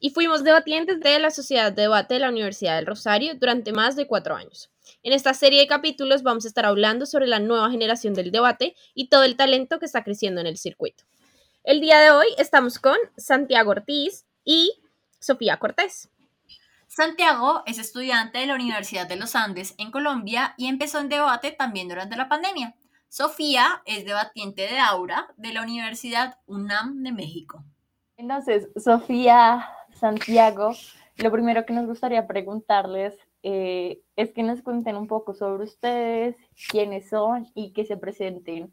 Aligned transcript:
Y 0.00 0.10
fuimos 0.10 0.44
debatientes 0.44 1.00
de 1.00 1.18
la 1.18 1.30
Sociedad 1.30 1.72
de 1.72 1.82
Debate 1.82 2.14
de 2.14 2.20
la 2.20 2.28
Universidad 2.28 2.76
del 2.76 2.86
Rosario 2.86 3.34
durante 3.34 3.72
más 3.72 3.96
de 3.96 4.06
cuatro 4.06 4.36
años. 4.36 4.70
En 5.02 5.12
esta 5.12 5.34
serie 5.34 5.60
de 5.60 5.66
capítulos 5.66 6.22
vamos 6.22 6.44
a 6.44 6.48
estar 6.48 6.64
hablando 6.64 7.04
sobre 7.04 7.26
la 7.26 7.40
nueva 7.40 7.70
generación 7.70 8.14
del 8.14 8.30
debate 8.30 8.76
y 8.94 9.08
todo 9.08 9.24
el 9.24 9.36
talento 9.36 9.78
que 9.78 9.86
está 9.86 10.04
creciendo 10.04 10.40
en 10.40 10.46
el 10.46 10.56
circuito. 10.56 11.04
El 11.64 11.80
día 11.80 11.98
de 11.98 12.12
hoy 12.12 12.26
estamos 12.38 12.78
con 12.78 12.96
Santiago 13.16 13.72
Ortiz 13.72 14.24
y 14.44 14.72
Sofía 15.18 15.58
Cortés. 15.58 16.08
Santiago 16.86 17.62
es 17.66 17.78
estudiante 17.78 18.38
de 18.38 18.46
la 18.46 18.54
Universidad 18.54 19.06
de 19.06 19.16
los 19.16 19.34
Andes 19.34 19.74
en 19.78 19.90
Colombia 19.90 20.54
y 20.56 20.66
empezó 20.66 21.00
en 21.00 21.08
debate 21.08 21.50
también 21.52 21.88
durante 21.88 22.16
la 22.16 22.28
pandemia. 22.28 22.74
Sofía 23.08 23.82
es 23.84 24.04
debatiente 24.04 24.62
de 24.62 24.78
Aura 24.78 25.28
de 25.36 25.52
la 25.52 25.62
Universidad 25.62 26.38
UNAM 26.46 27.02
de 27.02 27.12
México. 27.12 27.64
Entonces, 28.16 28.68
Sofía, 28.76 29.68
Santiago, 29.98 30.72
lo 31.18 31.32
primero 31.32 31.66
que 31.66 31.72
nos 31.72 31.86
gustaría 31.86 32.26
preguntarles 32.26 33.18
eh, 33.42 34.00
es 34.16 34.32
que 34.32 34.42
nos 34.42 34.62
cuenten 34.62 34.96
un 34.96 35.06
poco 35.06 35.34
sobre 35.34 35.64
ustedes, 35.64 36.36
quiénes 36.70 37.08
son 37.08 37.46
y 37.54 37.72
que 37.72 37.84
se 37.84 37.96
presenten 37.96 38.72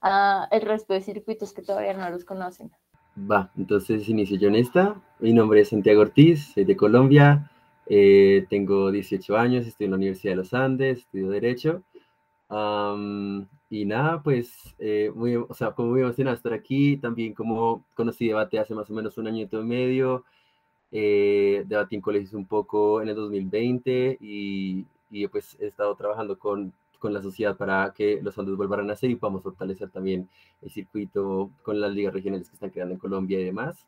a 0.00 0.46
el 0.50 0.62
resto 0.62 0.94
de 0.94 1.00
circuitos 1.00 1.52
que 1.52 1.62
todavía 1.62 1.94
no 1.94 2.08
los 2.10 2.24
conocen. 2.24 2.70
Va, 3.18 3.50
entonces 3.56 4.08
inicio 4.08 4.36
yo 4.36 4.48
en 4.48 4.56
esta. 4.56 5.00
Mi 5.18 5.32
nombre 5.32 5.60
es 5.60 5.70
Santiago 5.70 6.02
Ortiz, 6.02 6.52
soy 6.52 6.64
de 6.64 6.76
Colombia, 6.76 7.50
eh, 7.86 8.46
tengo 8.48 8.90
18 8.90 9.36
años, 9.36 9.66
estoy 9.66 9.86
en 9.86 9.90
la 9.92 9.96
Universidad 9.96 10.32
de 10.32 10.36
los 10.36 10.54
Andes, 10.54 10.98
estudio 10.98 11.30
Derecho. 11.30 11.82
y 13.70 13.84
nada, 13.84 14.22
pues, 14.22 14.74
eh, 14.78 15.10
muy, 15.14 15.36
o 15.36 15.52
sea, 15.52 15.72
como 15.72 15.90
muy 15.90 16.00
emocionado 16.00 16.36
estar 16.36 16.52
aquí, 16.52 16.96
también 16.96 17.34
como 17.34 17.84
conocí 17.94 18.28
debate 18.28 18.58
hace 18.58 18.74
más 18.74 18.88
o 18.90 18.94
menos 18.94 19.18
un 19.18 19.26
año 19.26 19.46
y 19.50 19.56
medio, 19.56 20.24
eh, 20.90 21.64
debatí 21.66 21.96
en 21.96 22.00
colegios 22.00 22.34
un 22.34 22.46
poco 22.46 23.02
en 23.02 23.08
el 23.08 23.14
2020 23.14 24.18
y, 24.20 24.86
y 25.10 25.26
pues 25.28 25.56
he 25.60 25.66
estado 25.66 25.94
trabajando 25.94 26.38
con, 26.38 26.72
con, 26.98 27.12
la 27.12 27.22
sociedad 27.22 27.56
para 27.56 27.92
que 27.94 28.20
los 28.22 28.38
Andes 28.38 28.56
vuelvan 28.56 28.80
a 28.80 28.84
nacer 28.84 29.10
y 29.10 29.16
podamos 29.16 29.42
fortalecer 29.42 29.90
también 29.90 30.28
el 30.62 30.70
circuito 30.70 31.50
con 31.62 31.80
las 31.80 31.92
ligas 31.92 32.14
regionales 32.14 32.48
que 32.48 32.54
están 32.54 32.70
creando 32.70 32.94
en 32.94 33.00
Colombia 33.00 33.38
y 33.38 33.44
demás. 33.44 33.86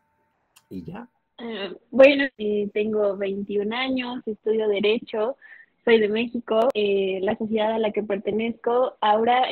Y 0.69 0.85
ya. 0.85 1.09
Eh, 1.39 1.75
bueno, 1.91 2.25
eh, 2.37 2.69
tengo 2.73 3.17
21 3.17 3.75
años, 3.75 4.21
estudio 4.27 4.69
Derecho, 4.69 5.37
soy 5.85 5.99
de 5.99 6.09
México. 6.09 6.69
Eh, 6.75 7.19
la 7.23 7.37
sociedad 7.37 7.73
a 7.73 7.79
la 7.79 7.93
que 7.93 8.03
pertenezco 8.03 8.97
ahora, 9.01 9.45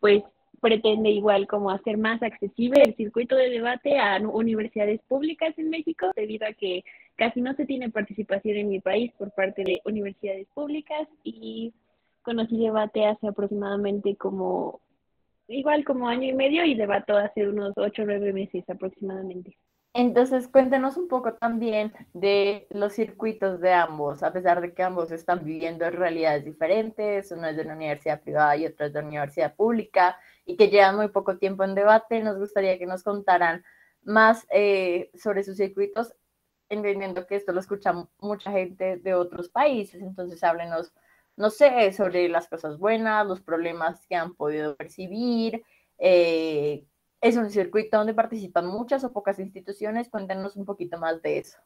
pues 0.00 0.22
pretende 0.60 1.10
igual 1.10 1.46
como 1.46 1.70
hacer 1.70 1.96
más 1.96 2.22
accesible 2.22 2.82
el 2.82 2.94
circuito 2.94 3.34
de 3.34 3.48
debate 3.50 3.98
a 3.98 4.18
universidades 4.18 5.00
públicas 5.08 5.58
en 5.58 5.70
México, 5.70 6.10
debido 6.14 6.46
a 6.46 6.52
que 6.52 6.84
casi 7.16 7.40
no 7.40 7.54
se 7.54 7.66
tiene 7.66 7.90
participación 7.90 8.56
en 8.56 8.68
mi 8.68 8.80
país 8.80 9.12
por 9.18 9.32
parte 9.32 9.64
de 9.64 9.80
universidades 9.84 10.46
públicas 10.54 11.08
y 11.24 11.72
conocí 12.22 12.58
debate 12.58 13.06
hace 13.06 13.28
aproximadamente 13.28 14.16
como, 14.16 14.80
igual 15.48 15.84
como 15.84 16.08
año 16.08 16.28
y 16.28 16.34
medio 16.34 16.64
y 16.64 16.74
debato 16.74 17.16
hace 17.16 17.48
unos 17.48 17.72
ocho 17.76 18.02
o 18.02 18.06
nueve 18.06 18.32
meses 18.32 18.68
aproximadamente. 18.68 19.56
Entonces, 19.92 20.46
cuéntenos 20.46 20.96
un 20.96 21.08
poco 21.08 21.34
también 21.34 21.92
de 22.12 22.68
los 22.70 22.92
circuitos 22.92 23.60
de 23.60 23.72
ambos, 23.72 24.22
a 24.22 24.32
pesar 24.32 24.60
de 24.60 24.72
que 24.72 24.84
ambos 24.84 25.10
están 25.10 25.44
viviendo 25.44 25.90
realidades 25.90 26.44
diferentes, 26.44 27.32
uno 27.32 27.48
es 27.48 27.56
de 27.56 27.62
una 27.62 27.74
universidad 27.74 28.22
privada 28.22 28.56
y 28.56 28.66
otro 28.66 28.86
es 28.86 28.92
de 28.92 29.00
una 29.00 29.08
universidad 29.08 29.54
pública, 29.56 30.16
y 30.44 30.56
que 30.56 30.68
llevan 30.68 30.96
muy 30.96 31.08
poco 31.08 31.38
tiempo 31.38 31.64
en 31.64 31.74
debate. 31.74 32.22
Nos 32.22 32.38
gustaría 32.38 32.78
que 32.78 32.86
nos 32.86 33.02
contaran 33.02 33.64
más 34.02 34.46
eh, 34.50 35.10
sobre 35.14 35.42
sus 35.42 35.56
circuitos, 35.56 36.14
entendiendo 36.68 37.26
que 37.26 37.36
esto 37.36 37.52
lo 37.52 37.60
escucha 37.60 37.92
mucha 38.20 38.52
gente 38.52 38.96
de 38.98 39.14
otros 39.14 39.48
países. 39.48 40.00
Entonces, 40.02 40.44
háblenos, 40.44 40.92
no 41.36 41.50
sé, 41.50 41.92
sobre 41.92 42.28
las 42.28 42.48
cosas 42.48 42.78
buenas, 42.78 43.26
los 43.26 43.40
problemas 43.40 44.06
que 44.06 44.14
han 44.14 44.34
podido 44.34 44.76
percibir. 44.76 45.64
Eh, 45.98 46.84
es 47.20 47.36
un 47.36 47.50
circuito 47.50 47.98
donde 47.98 48.14
participan 48.14 48.66
muchas 48.66 49.04
o 49.04 49.12
pocas 49.12 49.38
instituciones. 49.38 50.08
Cuéntenos 50.08 50.56
un 50.56 50.64
poquito 50.64 50.98
más 50.98 51.20
de 51.22 51.38
eso. 51.38 51.58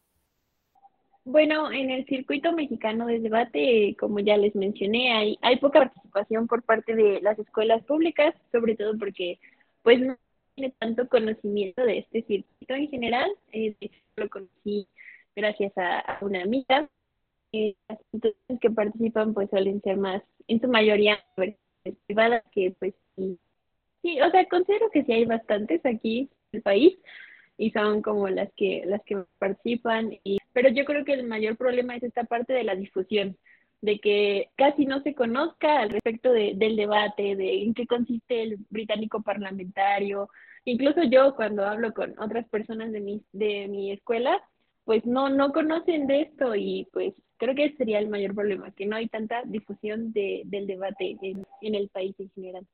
Bueno, 1.25 1.72
en 1.72 1.91
el 1.91 2.04
circuito 2.04 2.53
mexicano 2.53 3.06
de 3.06 3.19
debate, 3.19 3.97
como 3.98 4.20
ya 4.20 4.37
les 4.37 4.54
mencioné, 4.54 5.12
hay, 5.12 5.38
hay 5.41 5.56
poca 5.56 5.81
participación 5.81 6.47
por 6.47 6.62
parte 6.62 6.94
de 6.94 7.20
las 7.22 7.38
escuelas 7.38 7.82
públicas, 7.84 8.34
sobre 8.53 8.76
todo 8.76 8.98
porque 8.98 9.38
pues 9.82 10.00
no 10.00 10.16
tiene 10.54 10.75
tanto 10.78 11.09
conocimiento 11.09 11.82
de 11.82 11.98
este 11.98 12.22
circuito 12.25 12.75
en 12.75 12.88
general. 12.91 13.31
Eh, 13.53 13.75
lo 14.16 14.28
conocí 14.28 14.86
gracias 15.34 15.72
a, 15.76 16.19
una 16.21 16.42
amiga. 16.42 16.91
Eh, 17.53 17.75
las 17.88 17.98
instituciones 18.12 18.60
que 18.60 18.71
participan 18.71 19.32
pues 19.32 19.48
suelen 19.48 19.81
ser 19.81 19.97
más, 19.97 20.22
en 20.47 20.60
su 20.60 20.69
mayoría, 20.69 21.25
privadas 22.06 22.42
que 22.53 22.75
pues 22.78 22.94
sí, 23.16 23.38
o 24.20 24.31
sea, 24.31 24.47
considero 24.48 24.91
que 24.91 25.04
sí 25.04 25.12
hay 25.12 25.25
bastantes 25.25 25.84
aquí 25.84 26.31
en 26.53 26.59
el 26.59 26.62
país 26.62 26.98
y 27.56 27.70
son 27.70 28.03
como 28.03 28.28
las 28.28 28.50
que 28.56 28.82
las 28.87 29.03
que 29.04 29.25
participan 29.38 30.12
y 30.25 30.38
pero 30.53 30.69
yo 30.70 30.84
creo 30.84 31.04
que 31.04 31.15
el 31.15 31.25
mayor 31.26 31.56
problema 31.56 31.97
es 31.97 32.03
esta 32.03 32.25
parte 32.25 32.53
de 32.53 32.65
la 32.65 32.75
difusión 32.76 33.37
de 33.81 33.98
que 33.98 34.48
casi 34.56 34.87
no 34.87 35.03
se 35.03 35.15
conozca 35.15 35.81
al 35.81 35.91
respecto 35.91 36.32
de, 36.32 36.54
del 36.56 36.76
debate 36.76 37.37
de 37.37 37.62
en 37.65 37.75
qué 37.75 37.87
consiste 37.87 38.42
el 38.42 38.56
británico 38.70 39.22
parlamentario. 39.22 40.31
Incluso 40.65 41.03
yo 41.03 41.34
cuando 41.36 41.66
hablo 41.66 41.92
con 41.92 42.19
otras 42.19 42.48
personas 42.48 42.92
de 42.92 43.00
mi 43.00 43.22
de 43.32 43.69
mi 43.69 43.92
escuela 43.92 44.42
pues 44.84 45.04
no 45.06 45.28
no 45.31 45.53
conocen 45.53 46.06
de 46.06 46.22
esto 46.22 46.54
y 46.54 46.88
pues 46.92 47.15
creo 47.38 47.54
que 47.54 47.66
ese 47.66 47.76
sería 47.78 47.98
el 47.98 48.09
mayor 48.09 48.34
problema 48.34 48.71
que 48.72 48.86
no 48.86 48.97
hay 48.97 49.09
tanta 49.09 49.42
difusión 49.44 50.12
de, 50.12 50.42
del 50.47 50.66
debate 50.66 51.16
en, 51.22 51.44
en 51.62 51.75
el 51.75 51.88
país 51.88 52.15
en 52.19 52.31
general 52.31 52.66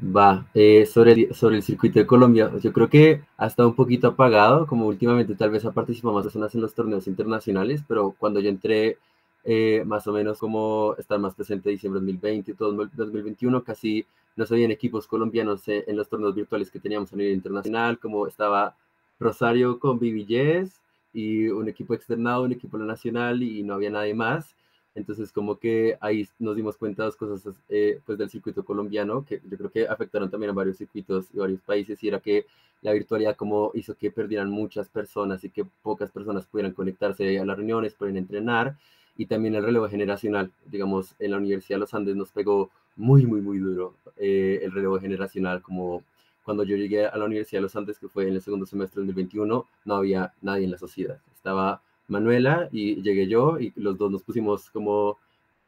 Va, 0.00 0.46
eh, 0.54 0.86
sobre, 0.86 1.12
el, 1.12 1.34
sobre 1.34 1.56
el 1.56 1.62
circuito 1.62 1.98
de 1.98 2.06
Colombia, 2.06 2.52
yo 2.60 2.72
creo 2.72 2.88
que 2.88 3.22
ha 3.36 3.46
estado 3.46 3.68
un 3.68 3.74
poquito 3.74 4.06
apagado, 4.08 4.66
como 4.66 4.86
últimamente 4.86 5.34
tal 5.34 5.50
vez 5.50 5.64
ha 5.64 5.72
participado 5.72 6.14
más 6.14 6.22
personas 6.24 6.54
en 6.54 6.60
los 6.60 6.72
torneos 6.74 7.08
internacionales, 7.08 7.82
pero 7.88 8.14
cuando 8.16 8.38
yo 8.38 8.48
entré 8.48 8.98
eh, 9.44 9.82
más 9.86 10.06
o 10.06 10.12
menos 10.12 10.38
como 10.38 10.94
estar 10.98 11.18
más 11.18 11.34
presente 11.34 11.70
diciembre 11.70 12.00
de 12.00 12.06
2020 12.06 12.50
y 12.52 12.54
todo 12.54 12.72
2021, 12.72 13.64
casi 13.64 14.06
no 14.36 14.46
se 14.46 14.54
veían 14.54 14.70
equipos 14.70 15.08
colombianos 15.08 15.66
en, 15.66 15.82
en 15.88 15.96
los 15.96 16.08
torneos 16.08 16.34
virtuales 16.34 16.70
que 16.70 16.78
teníamos 16.78 17.12
a 17.12 17.16
nivel 17.16 17.34
internacional, 17.34 17.98
como 17.98 18.28
estaba 18.28 18.76
Rosario 19.18 19.80
con 19.80 19.98
BBJs 19.98 20.80
y 21.12 21.48
un 21.48 21.68
equipo 21.68 21.94
externado, 21.94 22.44
un 22.44 22.52
equipo 22.52 22.78
nacional 22.78 23.42
y 23.42 23.64
no 23.64 23.74
había 23.74 23.90
nadie 23.90 24.14
más. 24.14 24.54
Entonces, 24.98 25.30
como 25.30 25.58
que 25.58 25.96
ahí 26.00 26.28
nos 26.40 26.56
dimos 26.56 26.76
cuenta 26.76 27.02
de 27.02 27.06
dos 27.06 27.16
cosas 27.16 27.54
eh, 27.68 28.00
pues 28.04 28.18
del 28.18 28.28
circuito 28.28 28.64
colombiano, 28.64 29.24
que 29.24 29.40
yo 29.48 29.56
creo 29.56 29.70
que 29.70 29.86
afectaron 29.86 30.28
también 30.28 30.50
a 30.50 30.54
varios 30.54 30.76
circuitos 30.76 31.26
y 31.32 31.38
varios 31.38 31.60
países, 31.60 32.02
y 32.02 32.08
era 32.08 32.18
que 32.18 32.46
la 32.82 32.92
virtualidad 32.92 33.36
como 33.36 33.70
hizo 33.74 33.94
que 33.94 34.10
perdieran 34.10 34.50
muchas 34.50 34.88
personas 34.88 35.44
y 35.44 35.50
que 35.50 35.64
pocas 35.82 36.10
personas 36.10 36.46
pudieran 36.46 36.72
conectarse 36.72 37.38
a 37.38 37.44
las 37.44 37.56
reuniones, 37.56 37.94
pueden 37.94 38.16
entrenar, 38.16 38.76
y 39.16 39.26
también 39.26 39.54
el 39.54 39.62
relevo 39.62 39.88
generacional, 39.88 40.50
digamos, 40.66 41.14
en 41.20 41.30
la 41.30 41.36
Universidad 41.36 41.76
de 41.76 41.80
los 41.80 41.94
Andes 41.94 42.16
nos 42.16 42.32
pegó 42.32 42.70
muy, 42.96 43.24
muy, 43.24 43.40
muy 43.40 43.58
duro 43.58 43.94
eh, 44.16 44.58
el 44.62 44.72
relevo 44.72 44.98
generacional, 44.98 45.62
como 45.62 46.02
cuando 46.44 46.64
yo 46.64 46.76
llegué 46.76 47.06
a 47.06 47.16
la 47.16 47.24
Universidad 47.24 47.58
de 47.58 47.62
los 47.62 47.76
Andes, 47.76 48.00
que 48.00 48.08
fue 48.08 48.26
en 48.26 48.34
el 48.34 48.42
segundo 48.42 48.66
semestre 48.66 49.00
del 49.00 49.08
2021, 49.08 49.64
no 49.84 49.94
había 49.94 50.32
nadie 50.42 50.64
en 50.64 50.72
la 50.72 50.78
sociedad, 50.78 51.20
estaba 51.32 51.82
Manuela 52.08 52.68
y 52.72 53.00
llegué 53.02 53.28
yo 53.28 53.58
y 53.60 53.72
los 53.76 53.96
dos 53.96 54.10
nos 54.10 54.22
pusimos 54.22 54.70
como 54.70 55.18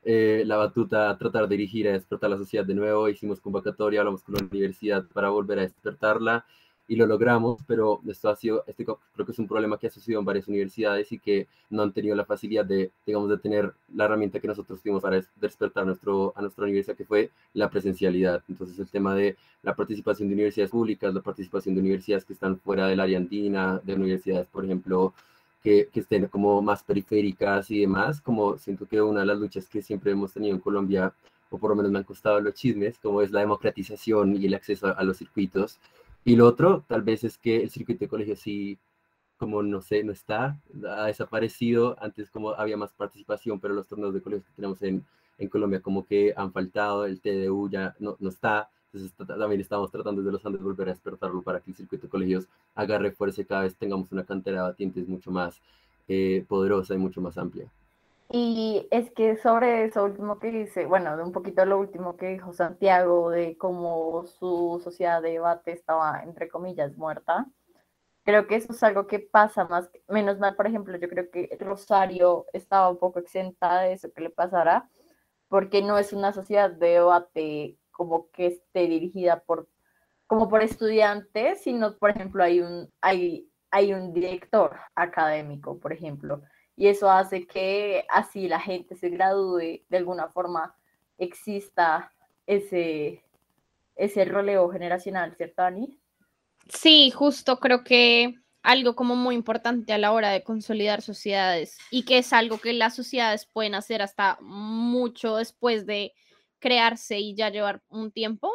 eh, 0.03 0.43
la 0.47 0.57
batuta 0.57 1.11
a 1.11 1.19
tratar 1.19 1.49
de 1.49 1.57
dirigir 1.57 1.89
a 1.89 1.93
despertar 1.93 2.31
la 2.31 2.39
sociedad 2.39 2.65
de 2.65 2.75
nuevo, 2.75 3.09
hicimos 3.09 3.41
convocatoria, 3.41 4.01
hablamos 4.01 4.23
con 4.23 4.35
la 4.35 4.45
universidad 4.45 5.05
para 5.13 5.29
volver 5.29 5.59
a 5.59 5.63
despertarla 5.63 6.45
y 6.91 6.97
lo 6.97 7.07
logramos, 7.07 7.61
pero 7.69 8.01
esto 8.09 8.31
ha 8.31 8.35
sido, 8.35 8.65
este 8.67 8.85
creo 8.85 8.99
que 9.25 9.31
es 9.31 9.39
un 9.39 9.47
problema 9.47 9.79
que 9.79 9.87
ha 9.87 9.91
sucedido 9.91 10.19
en 10.19 10.27
varias 10.27 10.49
universidades 10.49 11.13
y 11.13 11.21
que 11.21 11.47
no 11.71 11.83
han 11.83 11.93
tenido 11.93 12.17
la 12.17 12.25
facilidad 12.25 12.65
de, 12.65 12.91
digamos, 13.07 13.31
de 13.31 13.39
tener 13.39 13.73
la 13.95 14.07
herramienta 14.07 14.41
que 14.41 14.49
nosotros 14.49 14.81
tuvimos 14.83 15.01
para 15.01 15.23
despertar 15.37 15.87
nuestro, 15.87 16.33
a 16.35 16.41
nuestra 16.41 16.65
universidad, 16.65 16.97
que 16.97 17.05
fue 17.05 17.31
la 17.55 17.71
presencialidad. 17.71 18.43
Entonces, 18.49 18.77
el 18.81 18.91
tema 18.91 19.15
de 19.15 19.37
la 19.63 19.77
participación 19.77 20.29
de 20.29 20.35
universidades 20.35 20.73
públicas, 20.73 21.15
la 21.15 21.21
participación 21.21 21.77
de 21.77 21.81
universidades 21.81 22.25
que 22.25 22.33
están 22.33 22.59
fuera 22.59 22.89
del 22.89 22.99
área 22.99 23.19
andina, 23.19 23.81
de 23.85 23.95
universidades, 23.95 24.49
por 24.49 24.65
ejemplo, 24.65 25.15
que, 25.63 25.89
que, 25.93 26.01
estén 26.01 26.27
como 26.29 26.63
más 26.63 26.83
periféricas 26.83 27.71
y 27.71 27.81
demás, 27.81 28.21
como 28.21 28.59
siento 28.59 28.87
que 28.87 29.01
una 29.03 29.21
de 29.21 29.27
las 29.27 29.39
luchas 29.39 29.69
que 29.69 29.83
siempre 29.83 30.13
hemos 30.13 30.33
tenido 30.33 30.55
en 30.55 30.61
Colombia, 30.61 31.13
o 31.51 31.59
por 31.59 31.71
lo 31.71 31.77
menos 31.77 31.93
me 31.93 31.99
han 31.99 32.05
costado 32.05 32.41
los 32.41 32.55
chismes, 32.55 32.99
como 32.99 33.23
es 33.23 33.31
la 33.31 33.41
democratización 33.41 34.37
y 34.37 34.47
el 34.47 34.55
acceso 34.55 34.87
a, 34.89 34.93
a 34.93 35.05
los 35.05 35.19
circuitos. 35.19 35.79
Y 36.25 36.37
lo 36.37 36.47
otro, 36.47 36.85
tal 36.89 37.03
vez 37.03 37.25
es 37.25 37.39
que 37.39 37.63
el 37.63 37.71
circuito 37.71 38.05
de 38.05 38.09
colegio 38.09 38.37
sí, 38.37 38.79
como 39.39 39.63
no 39.63 39.81
sé, 39.81 40.05
no 40.05 40.13
está, 40.13 40.61
ha 40.89 41.07
desaparecido, 41.07 41.97
antes 42.01 42.31
como 42.31 42.51
había 42.51 42.77
más 42.77 42.93
participación, 42.93 43.59
pero 43.61 43.75
los 43.75 43.87
torneos 43.87 44.15
de 44.15 44.23
colegios 44.23 44.47
que 44.47 44.55
tenemos 44.55 44.83
en, 44.83 45.05
en 45.39 45.49
Colombia 45.49 45.81
como 45.81 46.07
que 46.07 46.35
han 46.37 46.53
faltado, 46.53 47.07
el 47.07 47.21
TDU 47.21 47.71
ya 47.71 47.97
no, 47.99 48.17
no 48.21 48.29
está, 48.29 48.71
entonces 48.93 49.17
también 49.27 49.61
estamos 49.61 49.91
tratando 49.91 50.21
desde 50.21 50.33
los 50.33 50.45
Andes 50.45 50.63
volver 50.63 50.89
a 50.89 50.93
despertarlo 50.93 51.43
para 51.43 51.61
que 51.61 51.71
el 51.71 51.77
circuito 51.77 52.07
de 52.07 52.11
colegios 52.11 52.49
agarre 52.75 53.13
fuerza 53.13 53.41
y 53.41 53.45
cada 53.45 53.63
vez 53.63 53.77
tengamos 53.77 54.11
una 54.11 54.25
cantera 54.25 54.63
de 54.63 54.69
batientes 54.71 55.07
mucho 55.07 55.31
más 55.31 55.61
eh, 56.09 56.45
poderosa 56.49 56.95
y 56.95 56.99
mucho 56.99 57.21
más 57.21 57.39
amplia. 57.39 57.71
Y 58.33 58.87
es 58.91 59.11
que 59.11 59.37
sobre 59.37 59.85
eso 59.85 60.05
último 60.05 60.39
que 60.39 60.51
dice, 60.51 60.87
bueno, 60.87 61.17
de 61.17 61.23
un 61.23 61.33
poquito 61.33 61.65
lo 61.65 61.79
último 61.79 62.17
que 62.17 62.29
dijo 62.29 62.53
Santiago, 62.53 63.31
de 63.31 63.57
cómo 63.57 64.25
su 64.27 64.81
sociedad 64.83 65.21
de 65.21 65.31
debate 65.33 65.73
estaba, 65.73 66.23
entre 66.23 66.49
comillas, 66.49 66.97
muerta, 66.97 67.47
creo 68.25 68.47
que 68.47 68.57
eso 68.57 68.73
es 68.73 68.83
algo 68.85 69.07
que 69.09 69.19
pasa 69.19 69.65
más, 69.67 69.91
menos 70.09 70.39
mal, 70.39 70.55
por 70.55 70.67
ejemplo, 70.69 70.97
yo 70.97 71.09
creo 71.09 71.31
que 71.31 71.57
Rosario 71.59 72.47
estaba 72.53 72.89
un 72.89 72.99
poco 72.99 73.19
exenta 73.19 73.81
de 73.81 73.95
eso 73.95 74.13
que 74.13 74.21
le 74.21 74.31
pasara, 74.31 74.89
porque 75.49 75.83
no 75.83 75.99
es 75.99 76.13
una 76.13 76.33
sociedad 76.33 76.71
de 76.71 76.89
debate 76.91 77.77
como 78.01 78.31
que 78.31 78.47
esté 78.47 78.87
dirigida 78.87 79.41
por, 79.41 79.69
como 80.27 80.49
por 80.49 80.63
estudiantes, 80.63 81.61
sino, 81.61 81.99
por 81.99 82.09
ejemplo, 82.09 82.43
hay 82.43 82.61
un, 82.61 82.91
hay, 83.03 83.47
hay 83.71 83.93
un 83.93 84.15
director 84.15 84.75
académico, 84.95 85.79
por 85.79 85.93
ejemplo, 85.93 86.41
y 86.77 86.87
eso 86.87 87.11
hace 87.11 87.47
que 87.47 88.07
así 88.09 88.49
la 88.49 88.59
gente 88.59 88.97
se 88.97 89.11
gradúe, 89.11 89.83
de 89.87 89.97
alguna 89.99 90.29
forma 90.29 90.75
exista 91.19 92.11
ese, 92.47 93.23
ese 93.97 94.25
relevo 94.25 94.71
generacional, 94.71 95.37
¿cierto, 95.37 95.61
Ani? 95.61 96.01
Sí, 96.71 97.11
justo 97.11 97.59
creo 97.59 97.85
que 97.85 98.35
algo 98.63 98.97
como 98.97 99.15
muy 99.15 99.35
importante 99.35 99.93
a 99.93 99.99
la 99.99 100.13
hora 100.13 100.31
de 100.31 100.43
consolidar 100.43 101.03
sociedades 101.03 101.77
y 101.91 102.07
que 102.07 102.17
es 102.17 102.33
algo 102.33 102.57
que 102.57 102.73
las 102.73 102.97
sociedades 102.97 103.45
pueden 103.45 103.75
hacer 103.75 104.01
hasta 104.01 104.39
mucho 104.41 105.37
después 105.37 105.85
de 105.85 106.15
crearse 106.61 107.19
y 107.19 107.35
ya 107.35 107.51
llevar 107.51 107.83
un 107.89 108.13
tiempo, 108.13 108.53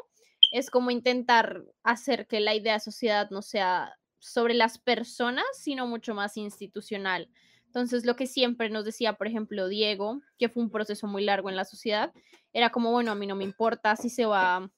es 0.52 0.70
como 0.70 0.92
intentar 0.92 1.64
hacer 1.84 2.28
que 2.28 2.40
la 2.40 2.56
idea 2.56 2.74
de 2.74 2.80
sociedad 2.80 3.30
no 3.30 3.42
sea 3.42 3.98
sobre 4.20 4.54
las 4.54 4.78
personas, 4.78 5.46
sino 5.54 5.86
mucho 5.88 6.14
más 6.14 6.38
institucional. 6.38 7.30
Entonces, 7.66 8.06
lo 8.06 8.16
que 8.16 8.26
siempre 8.26 8.70
nos 8.70 8.86
decía, 8.86 9.14
por 9.14 9.28
ejemplo, 9.28 9.68
Diego, 9.68 10.22
que 10.40 10.48
fue 10.48 10.64
un 10.64 10.70
proceso 10.70 11.08
muy 11.08 11.26
largo 11.26 11.50
en 11.50 11.58
la 11.58 11.66
sociedad, 11.66 12.14
era 12.54 12.70
como, 12.70 12.92
bueno, 12.92 13.12
a 13.12 13.16
mí 13.16 13.28
no 13.28 13.36
me 13.36 13.44
importa 13.44 13.98
si 13.98 14.10
se 14.10 14.26
va, 14.26 14.72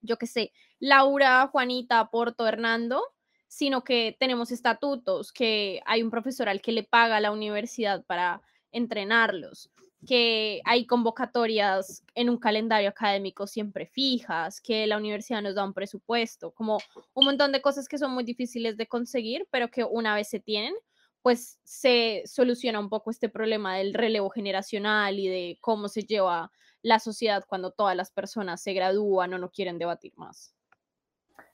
yo 0.00 0.16
qué 0.16 0.26
sé, 0.26 0.52
Laura, 0.78 1.46
Juanita, 1.48 2.08
Porto, 2.10 2.48
Hernando, 2.48 3.04
sino 3.48 3.84
que 3.84 4.16
tenemos 4.18 4.50
estatutos, 4.50 5.32
que 5.32 5.82
hay 5.84 6.02
un 6.02 6.10
profesor 6.10 6.48
al 6.48 6.62
que 6.62 6.72
le 6.72 6.84
paga 6.84 7.20
la 7.20 7.32
universidad 7.32 8.04
para 8.06 8.40
entrenarlos, 8.72 9.70
que 10.06 10.60
hay 10.64 10.86
convocatorias 10.86 12.04
en 12.14 12.30
un 12.30 12.38
calendario 12.38 12.88
académico 12.88 13.46
siempre 13.46 13.86
fijas, 13.86 14.60
que 14.60 14.86
la 14.86 14.96
universidad 14.96 15.42
nos 15.42 15.54
da 15.54 15.64
un 15.64 15.74
presupuesto, 15.74 16.52
como 16.52 16.78
un 17.14 17.24
montón 17.24 17.52
de 17.52 17.60
cosas 17.60 17.88
que 17.88 17.98
son 17.98 18.12
muy 18.12 18.24
difíciles 18.24 18.76
de 18.76 18.86
conseguir, 18.86 19.48
pero 19.50 19.70
que 19.70 19.84
una 19.84 20.14
vez 20.14 20.28
se 20.28 20.40
tienen, 20.40 20.74
pues 21.22 21.58
se 21.64 22.22
soluciona 22.26 22.78
un 22.78 22.88
poco 22.88 23.10
este 23.10 23.28
problema 23.28 23.76
del 23.76 23.94
relevo 23.94 24.30
generacional 24.30 25.18
y 25.18 25.28
de 25.28 25.58
cómo 25.60 25.88
se 25.88 26.04
lleva 26.04 26.52
la 26.82 27.00
sociedad 27.00 27.44
cuando 27.48 27.72
todas 27.72 27.96
las 27.96 28.10
personas 28.10 28.62
se 28.62 28.72
gradúan 28.72 29.34
o 29.34 29.38
no 29.38 29.50
quieren 29.50 29.78
debatir 29.78 30.12
más. 30.16 30.54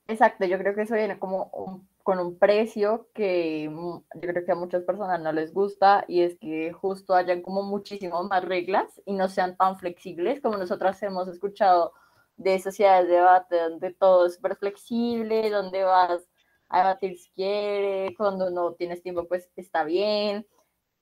Exacto, 0.07 0.45
yo 0.45 0.59
creo 0.59 0.75
que 0.75 0.83
eso 0.83 0.95
viene 0.95 1.19
como 1.19 1.51
un 1.55 1.89
con 2.05 2.21
un 2.21 2.39
precio 2.39 3.09
que 3.15 3.69
mm, 3.69 4.21
yo 4.21 4.29
creo 4.29 4.45
que 4.45 4.53
a 4.53 4.57
muchas 4.57 4.85
personas 4.85 5.21
no 5.21 5.33
les 5.33 5.53
gusta 5.53 6.05
y 6.07 6.21
es 6.23 6.39
que 6.39 6.73
justo 6.73 7.15
hayan 7.15 7.43
como 7.43 7.63
muchísimas 7.63 8.25
más 8.27 8.45
reglas 8.45 9.03
y 9.07 9.15
no 9.15 9.29
sean 9.29 9.57
tan 9.57 9.79
flexibles 9.79 10.41
como 10.41 10.59
nosotras 10.59 11.03
hemos 11.03 11.29
escuchado 11.29 11.93
de 12.37 12.59
sociedades 12.61 13.09
de 13.09 13.15
debate 13.15 13.59
donde 13.59 13.93
todo 13.95 14.27
es 14.27 14.35
súper 14.35 14.57
flexible, 14.57 15.51
donde 15.51 15.83
vas 15.85 16.29
a 16.69 16.79
debatir 16.79 17.19
si 17.19 17.31
quieres, 17.33 18.17
cuando 18.17 18.51
no 18.51 18.75
tienes 18.75 19.03
tiempo 19.03 19.27
pues 19.27 19.51
está 19.57 19.85
bien, 19.85 20.47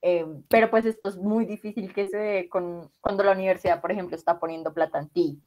eh, 0.02 0.26
pero 0.48 0.70
pues 0.70 0.84
esto 0.84 1.08
es 1.08 1.16
muy 1.16 1.46
difícil 1.46 1.92
que 1.94 2.08
se 2.08 2.16
dé 2.16 2.48
con, 2.48 2.90
cuando 3.00 3.22
la 3.24 3.32
universidad, 3.32 3.80
por 3.80 3.92
ejemplo, 3.92 4.16
está 4.16 4.38
poniendo 4.38 4.74
plata 4.74 4.98
en 4.98 5.08
ti. 5.10 5.42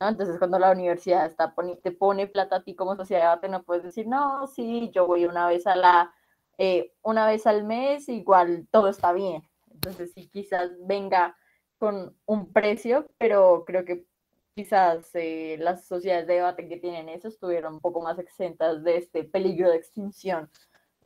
Entonces, 0.00 0.38
cuando 0.38 0.58
la 0.58 0.72
universidad 0.72 1.34
te 1.82 1.92
pone 1.92 2.26
plata 2.26 2.56
a 2.56 2.62
ti 2.62 2.74
como 2.74 2.96
sociedad, 2.96 3.38
te 3.40 3.48
no 3.48 3.62
puedes 3.62 3.84
decir, 3.84 4.06
no, 4.06 4.46
sí, 4.46 4.90
yo 4.94 5.06
voy 5.06 5.26
una 5.26 5.46
vez 5.46 5.66
a 5.66 5.76
la, 5.76 6.14
eh, 6.56 6.94
una 7.02 7.26
vez 7.26 7.46
al 7.46 7.64
mes, 7.64 8.08
igual 8.08 8.66
todo 8.70 8.88
está 8.88 9.12
bien. 9.12 9.42
Entonces, 9.70 10.12
sí, 10.14 10.28
quizás 10.28 10.70
venga 10.86 11.36
con 11.78 12.16
un 12.26 12.52
precio, 12.52 13.06
pero 13.18 13.64
creo 13.66 13.84
que 13.84 14.06
quizás 14.54 15.10
eh, 15.14 15.56
las 15.60 15.86
sociedades 15.86 16.26
de 16.26 16.34
debate 16.34 16.68
que 16.68 16.78
tienen 16.78 17.08
eso 17.08 17.28
estuvieron 17.28 17.74
un 17.74 17.80
poco 17.80 18.00
más 18.00 18.18
exentas 18.18 18.82
de 18.82 18.96
este 18.96 19.24
peligro 19.24 19.70
de 19.70 19.76
extinción 19.76 20.50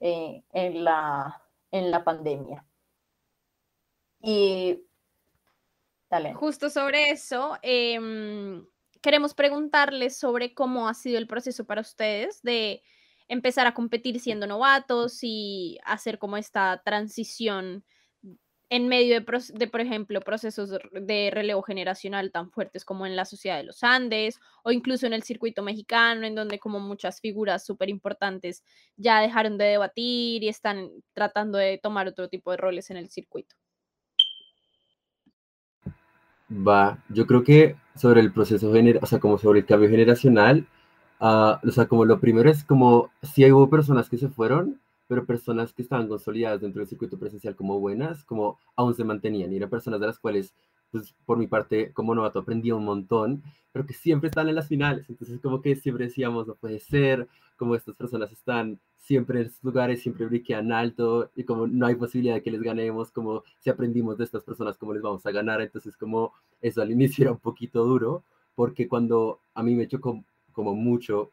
eh, 0.00 0.44
en, 0.52 0.84
la, 0.84 1.42
en 1.72 1.90
la 1.90 2.04
pandemia. 2.04 2.64
Y 4.20 4.84
Justo 6.34 6.70
sobre 6.70 7.10
eso, 7.10 7.58
eh, 7.62 7.98
queremos 9.04 9.34
preguntarles 9.34 10.16
sobre 10.16 10.54
cómo 10.54 10.88
ha 10.88 10.94
sido 10.94 11.18
el 11.18 11.26
proceso 11.26 11.66
para 11.66 11.82
ustedes 11.82 12.40
de 12.42 12.82
empezar 13.28 13.66
a 13.66 13.74
competir 13.74 14.18
siendo 14.18 14.46
novatos 14.46 15.18
y 15.20 15.78
hacer 15.84 16.18
como 16.18 16.38
esta 16.38 16.80
transición 16.82 17.84
en 18.70 18.88
medio 18.88 19.20
de, 19.20 19.66
por 19.66 19.80
ejemplo, 19.82 20.22
procesos 20.22 20.70
de 20.90 21.30
relevo 21.30 21.60
generacional 21.60 22.32
tan 22.32 22.50
fuertes 22.50 22.82
como 22.86 23.04
en 23.04 23.14
la 23.14 23.26
Sociedad 23.26 23.58
de 23.58 23.64
los 23.64 23.84
Andes 23.84 24.40
o 24.62 24.72
incluso 24.72 25.06
en 25.06 25.12
el 25.12 25.22
circuito 25.22 25.62
mexicano, 25.62 26.26
en 26.26 26.34
donde 26.34 26.58
como 26.58 26.80
muchas 26.80 27.20
figuras 27.20 27.66
súper 27.66 27.90
importantes 27.90 28.64
ya 28.96 29.20
dejaron 29.20 29.58
de 29.58 29.66
debatir 29.66 30.42
y 30.42 30.48
están 30.48 30.88
tratando 31.12 31.58
de 31.58 31.76
tomar 31.76 32.08
otro 32.08 32.30
tipo 32.30 32.52
de 32.52 32.56
roles 32.56 32.88
en 32.88 32.96
el 32.96 33.10
circuito. 33.10 33.54
Va, 36.50 37.04
yo 37.10 37.26
creo 37.26 37.44
que 37.44 37.83
sobre 37.96 38.20
el 38.20 38.32
proceso, 38.32 38.70
o 38.70 39.06
sea, 39.06 39.20
como 39.20 39.38
sobre 39.38 39.60
el 39.60 39.66
cambio 39.66 39.88
generacional, 39.88 40.66
uh, 41.20 41.66
o 41.66 41.70
sea, 41.70 41.86
como 41.86 42.04
lo 42.04 42.20
primero 42.20 42.50
es 42.50 42.64
como, 42.64 43.10
sí 43.22 43.50
hubo 43.50 43.70
personas 43.70 44.08
que 44.08 44.18
se 44.18 44.28
fueron, 44.28 44.80
pero 45.06 45.26
personas 45.26 45.72
que 45.72 45.82
estaban 45.82 46.08
consolidadas 46.08 46.60
dentro 46.60 46.80
del 46.80 46.88
circuito 46.88 47.18
presencial 47.18 47.54
como 47.54 47.78
buenas, 47.78 48.24
como 48.24 48.58
aún 48.76 48.94
se 48.94 49.04
mantenían, 49.04 49.52
y 49.52 49.56
eran 49.56 49.70
personas 49.70 50.00
de 50.00 50.06
las 50.06 50.18
cuales, 50.18 50.54
pues 50.90 51.14
por 51.26 51.38
mi 51.38 51.46
parte, 51.46 51.92
como 51.92 52.14
novato, 52.14 52.40
aprendí 52.40 52.72
un 52.72 52.84
montón, 52.84 53.42
pero 53.72 53.86
que 53.86 53.94
siempre 53.94 54.28
están 54.28 54.48
en 54.48 54.54
las 54.54 54.68
finales, 54.68 55.08
entonces 55.08 55.40
como 55.40 55.60
que 55.62 55.76
siempre 55.76 56.06
decíamos, 56.06 56.46
no 56.46 56.54
puede 56.54 56.80
ser, 56.80 57.28
como 57.56 57.74
estas 57.74 57.94
personas 57.94 58.32
están 58.32 58.80
siempre 59.04 59.40
en 59.40 59.46
estos 59.46 59.62
lugares, 59.62 60.00
siempre 60.00 60.24
briquean 60.24 60.72
alto 60.72 61.30
y 61.36 61.44
como 61.44 61.66
no 61.66 61.86
hay 61.86 61.94
posibilidad 61.94 62.36
de 62.36 62.42
que 62.42 62.50
les 62.50 62.62
ganemos, 62.62 63.10
como 63.10 63.44
si 63.58 63.68
aprendimos 63.68 64.16
de 64.16 64.24
estas 64.24 64.42
personas, 64.42 64.78
cómo 64.78 64.94
les 64.94 65.02
vamos 65.02 65.26
a 65.26 65.30
ganar. 65.30 65.60
Entonces, 65.60 65.94
como 65.94 66.32
eso 66.62 66.80
al 66.80 66.90
inicio 66.90 67.24
era 67.24 67.32
un 67.32 67.38
poquito 67.38 67.84
duro, 67.84 68.24
porque 68.54 68.88
cuando 68.88 69.40
a 69.52 69.62
mí 69.62 69.74
me 69.74 69.86
chocó 69.86 70.24
como 70.52 70.74
mucho, 70.74 71.32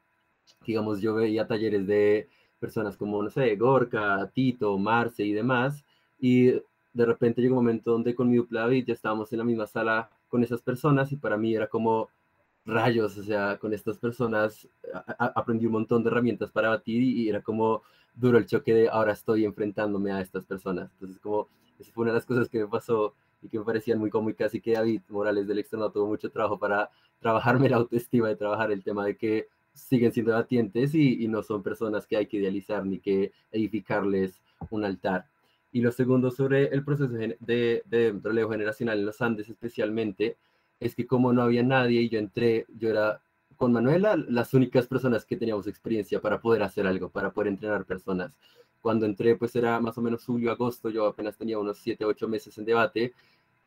digamos, 0.65 0.99
yo 0.99 1.15
veía 1.15 1.47
talleres 1.47 1.87
de 1.87 2.27
personas 2.59 2.97
como, 2.97 3.23
no 3.23 3.29
sé, 3.29 3.55
Gorka, 3.55 4.29
Tito, 4.33 4.77
Marce 4.77 5.23
y 5.23 5.31
demás, 5.31 5.85
y 6.19 6.47
de 6.51 7.05
repente 7.05 7.41
llegó 7.41 7.53
un 7.53 7.63
momento 7.63 7.91
donde 7.91 8.13
con 8.13 8.29
mi 8.29 8.35
dupla 8.35 8.61
David 8.61 8.85
ya 8.85 8.93
estábamos 8.93 9.31
en 9.31 9.39
la 9.39 9.45
misma 9.45 9.65
sala 9.65 10.09
con 10.27 10.43
esas 10.43 10.61
personas 10.61 11.09
y 11.13 11.15
para 11.15 11.37
mí 11.37 11.55
era 11.55 11.67
como, 11.67 12.09
rayos, 12.65 13.17
o 13.17 13.23
sea, 13.23 13.57
con 13.57 13.73
estas 13.73 13.97
personas 13.97 14.67
aprendí 15.17 15.65
un 15.65 15.73
montón 15.73 16.03
de 16.03 16.09
herramientas 16.09 16.51
para 16.51 16.69
batir 16.69 17.01
y, 17.01 17.29
era 17.29 17.41
como 17.41 17.83
duro 18.13 18.37
el 18.37 18.45
choque 18.45 18.73
de 18.73 18.89
ahora 18.89 19.13
estoy 19.13 19.45
enfrentándome 19.45 20.11
a 20.11 20.21
estas 20.21 20.45
personas. 20.45 20.91
Entonces, 20.93 21.19
como, 21.19 21.47
esa 21.79 21.91
fue 21.91 22.03
una 22.03 22.11
de 22.11 22.17
las 22.17 22.25
cosas 22.25 22.49
que 22.49 22.59
me 22.59 22.67
pasó 22.67 23.15
y 23.41 23.49
que 23.49 23.57
me 23.57 23.65
parecían 23.65 23.97
muy 23.97 24.11
cómicas 24.11 24.47
así 24.47 24.61
que 24.61 24.73
David 24.73 25.01
Morales 25.09 25.47
del 25.47 25.59
Externo 25.59 25.89
tuvo 25.91 26.07
mucho 26.07 26.29
trabajo 26.29 26.59
para 26.59 26.91
trabajarme 27.19 27.69
la 27.69 27.77
autoestima 27.77 28.31
y 28.31 28.35
trabajar 28.35 28.71
el 28.71 28.83
tema 28.83 29.05
de 29.05 29.17
que 29.17 29.47
siguen 29.73 30.11
siendo 30.11 30.31
debatientes 30.31 30.93
y, 30.93 31.23
y 31.23 31.27
no 31.27 31.41
son 31.41 31.63
personas 31.63 32.05
que 32.05 32.17
hay 32.17 32.27
que 32.27 32.37
idealizar 32.37 32.85
ni 32.85 32.99
que 32.99 33.31
edificarles 33.51 34.41
un 34.69 34.85
altar. 34.85 35.25
Y 35.71 35.81
lo 35.81 35.91
segundo 35.91 36.31
sobre 36.31 36.65
el 36.65 36.83
proceso 36.83 37.13
de, 37.13 37.37
de, 37.39 37.83
de 37.89 38.47
generacional 38.49 38.99
en 38.99 39.05
los 39.05 39.21
Andes 39.21 39.49
especialmente, 39.49 40.35
es 40.81 40.95
que 40.95 41.07
como 41.07 41.31
no 41.31 41.43
había 41.43 41.63
nadie 41.63 42.01
y 42.01 42.09
yo 42.09 42.19
entré, 42.19 42.65
yo 42.77 42.89
era 42.89 43.21
con 43.55 43.71
Manuela 43.71 44.17
las 44.17 44.53
únicas 44.55 44.87
personas 44.87 45.23
que 45.25 45.37
teníamos 45.37 45.67
experiencia 45.67 46.19
para 46.19 46.41
poder 46.41 46.63
hacer 46.63 46.87
algo, 46.87 47.09
para 47.09 47.31
poder 47.31 47.49
entrenar 47.49 47.85
personas. 47.85 48.35
cuando 48.81 49.05
entré 49.05 49.35
pues 49.35 49.55
era 49.55 49.79
más 49.79 49.97
o 49.99 50.01
menos 50.01 50.25
julio, 50.25 50.51
agosto, 50.51 50.89
yo 50.89 51.05
apenas 51.05 51.37
tenía 51.37 51.59
unos 51.59 51.77
7, 51.77 52.03
8 52.03 52.27
meses 52.27 52.57
en 52.57 52.65
debate 52.65 53.13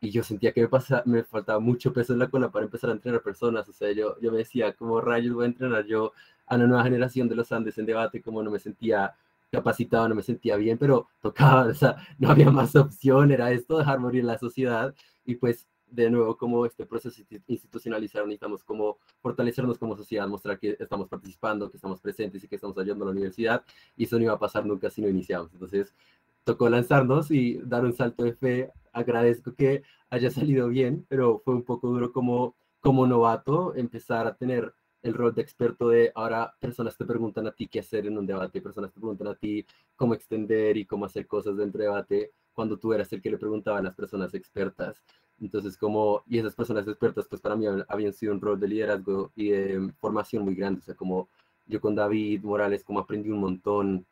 y 0.01 0.11
yo 0.11 0.23
sentía 0.23 0.51
que 0.51 0.61
me, 0.61 0.67
pasa, 0.67 1.03
me 1.05 1.23
faltaba 1.23 1.59
mucho 1.59 1.93
peso 1.93 2.13
en 2.13 2.19
la 2.19 2.29
cola 2.29 2.51
para 2.51 2.65
empezar 2.65 2.89
a 2.89 2.93
entrenar 2.93 3.21
personas, 3.23 3.67
o 3.69 3.73
sea, 3.73 3.91
yo, 3.93 4.19
yo 4.21 4.31
me 4.31 4.39
decía, 4.39 4.73
¿cómo 4.73 4.99
rayos 5.01 5.33
voy 5.33 5.45
a 5.45 5.47
entrenar 5.47 5.85
yo 5.85 6.11
a 6.47 6.57
la 6.57 6.67
nueva 6.67 6.83
generación 6.83 7.29
de 7.29 7.35
los 7.35 7.51
Andes 7.53 7.77
en 7.77 7.85
debate? 7.85 8.21
Como 8.21 8.43
no 8.43 8.51
me 8.51 8.59
sentía 8.59 9.15
capacitado, 9.51 10.09
no 10.09 10.15
me 10.15 10.23
sentía 10.23 10.57
bien, 10.57 10.77
pero 10.77 11.07
tocaba, 11.21 11.63
o 11.71 11.73
sea, 11.73 11.95
no 12.19 12.29
había 12.29 12.51
más 12.51 12.75
opción, 12.75 13.31
era 13.31 13.51
esto, 13.51 13.77
dejar 13.77 13.99
morir 13.99 14.25
la 14.25 14.37
sociedad 14.37 14.93
y 15.25 15.35
pues 15.35 15.65
de 15.95 16.09
nuevo 16.09 16.37
como 16.37 16.65
este 16.65 16.85
proceso 16.85 17.21
institucionalizado 17.47 18.25
necesitamos 18.25 18.63
como 18.63 18.97
fortalecernos 19.21 19.77
como 19.77 19.95
sociedad, 19.95 20.27
mostrar 20.27 20.59
que 20.59 20.75
estamos 20.79 21.07
participando, 21.07 21.69
que 21.69 21.77
estamos 21.77 21.99
presentes 22.01 22.43
y 22.43 22.47
que 22.47 22.55
estamos 22.55 22.77
ayudando 22.77 23.05
a 23.05 23.07
la 23.07 23.11
universidad 23.13 23.63
y 23.95 24.03
eso 24.03 24.17
no 24.17 24.23
iba 24.25 24.33
a 24.33 24.39
pasar 24.39 24.65
nunca 24.65 24.89
si 24.89 25.01
no 25.01 25.07
iniciamos. 25.07 25.53
Entonces 25.53 25.95
tocó 26.43 26.69
lanzarnos 26.69 27.31
y 27.31 27.59
dar 27.63 27.85
un 27.85 27.93
salto 27.93 28.23
de 28.23 28.33
fe. 28.33 28.71
Agradezco 28.93 29.53
que 29.55 29.83
haya 30.09 30.29
salido 30.29 30.67
bien, 30.69 31.05
pero 31.09 31.41
fue 31.43 31.55
un 31.55 31.63
poco 31.63 31.87
duro 31.89 32.11
como, 32.11 32.55
como 32.79 33.07
novato 33.07 33.75
empezar 33.75 34.27
a 34.27 34.35
tener 34.35 34.73
el 35.01 35.13
rol 35.13 35.35
de 35.35 35.41
experto 35.41 35.89
de 35.89 36.11
ahora 36.15 36.55
personas 36.59 36.97
te 36.97 37.05
preguntan 37.05 37.45
a 37.45 37.51
ti 37.51 37.67
qué 37.67 37.79
hacer 37.79 38.07
en 38.07 38.17
un 38.17 38.25
debate, 38.25 38.61
personas 38.61 38.91
te 38.91 38.99
preguntan 38.99 39.27
a 39.27 39.35
ti 39.35 39.65
cómo 39.95 40.15
extender 40.15 40.77
y 40.77 40.85
cómo 40.85 41.05
hacer 41.05 41.27
cosas 41.27 41.57
dentro 41.57 41.79
de 41.79 41.87
debate 41.87 42.31
cuando 42.53 42.77
tú 42.77 42.91
eras 42.93 43.11
el 43.13 43.21
que 43.21 43.29
le 43.29 43.37
preguntaba 43.37 43.77
a 43.79 43.83
las 43.83 43.93
personas 43.93 44.33
expertas. 44.33 45.03
Entonces, 45.41 45.77
como, 45.77 46.23
y 46.27 46.39
esas 46.39 46.55
personas 46.55 46.87
expertas, 46.87 47.27
pues 47.27 47.41
para 47.41 47.55
mí 47.55 47.65
habían 47.87 48.13
sido 48.13 48.33
un 48.33 48.41
rol 48.41 48.59
de 48.59 48.67
liderazgo 48.67 49.31
y 49.35 49.49
de 49.49 49.93
formación 49.99 50.43
muy 50.43 50.55
grande. 50.55 50.79
O 50.79 50.83
sea, 50.83 50.95
como 50.95 51.29
yo 51.65 51.81
con 51.81 51.95
David 51.95 52.43
Morales, 52.43 52.83
como 52.83 52.99
aprendí 52.99 53.29
un 53.29 53.39
montón 53.39 54.05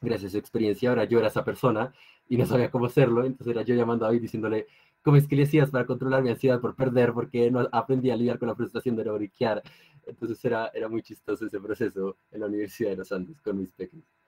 gracias 0.00 0.30
a 0.30 0.32
su 0.32 0.38
experiencia. 0.38 0.90
Ahora 0.90 1.04
yo 1.04 1.18
era 1.18 1.28
esa 1.28 1.44
persona 1.44 1.92
y 2.28 2.36
no 2.36 2.46
sabía 2.46 2.70
cómo 2.70 2.86
hacerlo. 2.86 3.24
Entonces 3.24 3.54
era 3.54 3.62
yo 3.62 3.74
llamando 3.74 4.04
a 4.04 4.08
David 4.08 4.22
diciéndole, 4.22 4.66
¿cómo 5.02 5.16
es 5.16 5.26
que 5.26 5.36
le 5.36 5.44
hacías 5.44 5.70
para 5.70 5.86
controlar 5.86 6.22
mi 6.22 6.30
ansiedad 6.30 6.60
por 6.60 6.76
perder? 6.76 7.12
Porque 7.12 7.50
no 7.50 7.68
aprendí 7.72 8.10
a 8.10 8.16
lidiar 8.16 8.38
con 8.38 8.48
la 8.48 8.54
frustración 8.54 8.96
de 8.96 9.04
no 9.04 9.14
briquear. 9.14 9.62
Entonces 10.06 10.42
era, 10.44 10.68
era 10.74 10.88
muy 10.88 11.02
chistoso 11.02 11.46
ese 11.46 11.60
proceso 11.60 12.16
en 12.30 12.40
la 12.40 12.46
Universidad 12.46 12.90
de 12.90 12.96
los 12.96 13.12
Andes 13.12 13.40
con 13.40 13.58
mis 13.58 13.70
pequeños. 13.72 14.19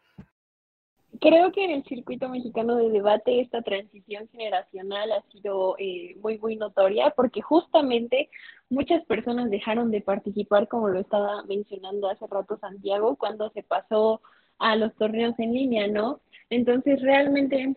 Creo 1.22 1.52
que 1.52 1.64
en 1.64 1.70
el 1.70 1.84
circuito 1.84 2.28
mexicano 2.28 2.74
de 2.74 2.90
debate 2.90 3.40
esta 3.40 3.62
transición 3.62 4.28
generacional 4.32 5.12
ha 5.12 5.22
sido 5.30 5.76
eh, 5.78 6.16
muy, 6.20 6.36
muy 6.38 6.56
notoria 6.56 7.10
porque 7.10 7.40
justamente 7.40 8.28
muchas 8.68 9.04
personas 9.04 9.48
dejaron 9.48 9.92
de 9.92 10.00
participar, 10.00 10.66
como 10.66 10.88
lo 10.88 10.98
estaba 10.98 11.44
mencionando 11.44 12.08
hace 12.08 12.26
rato 12.26 12.58
Santiago, 12.58 13.14
cuando 13.14 13.50
se 13.50 13.62
pasó 13.62 14.20
a 14.58 14.74
los 14.74 14.92
torneos 14.96 15.38
en 15.38 15.52
línea, 15.52 15.86
¿no? 15.86 16.20
Entonces 16.50 17.00
realmente 17.00 17.76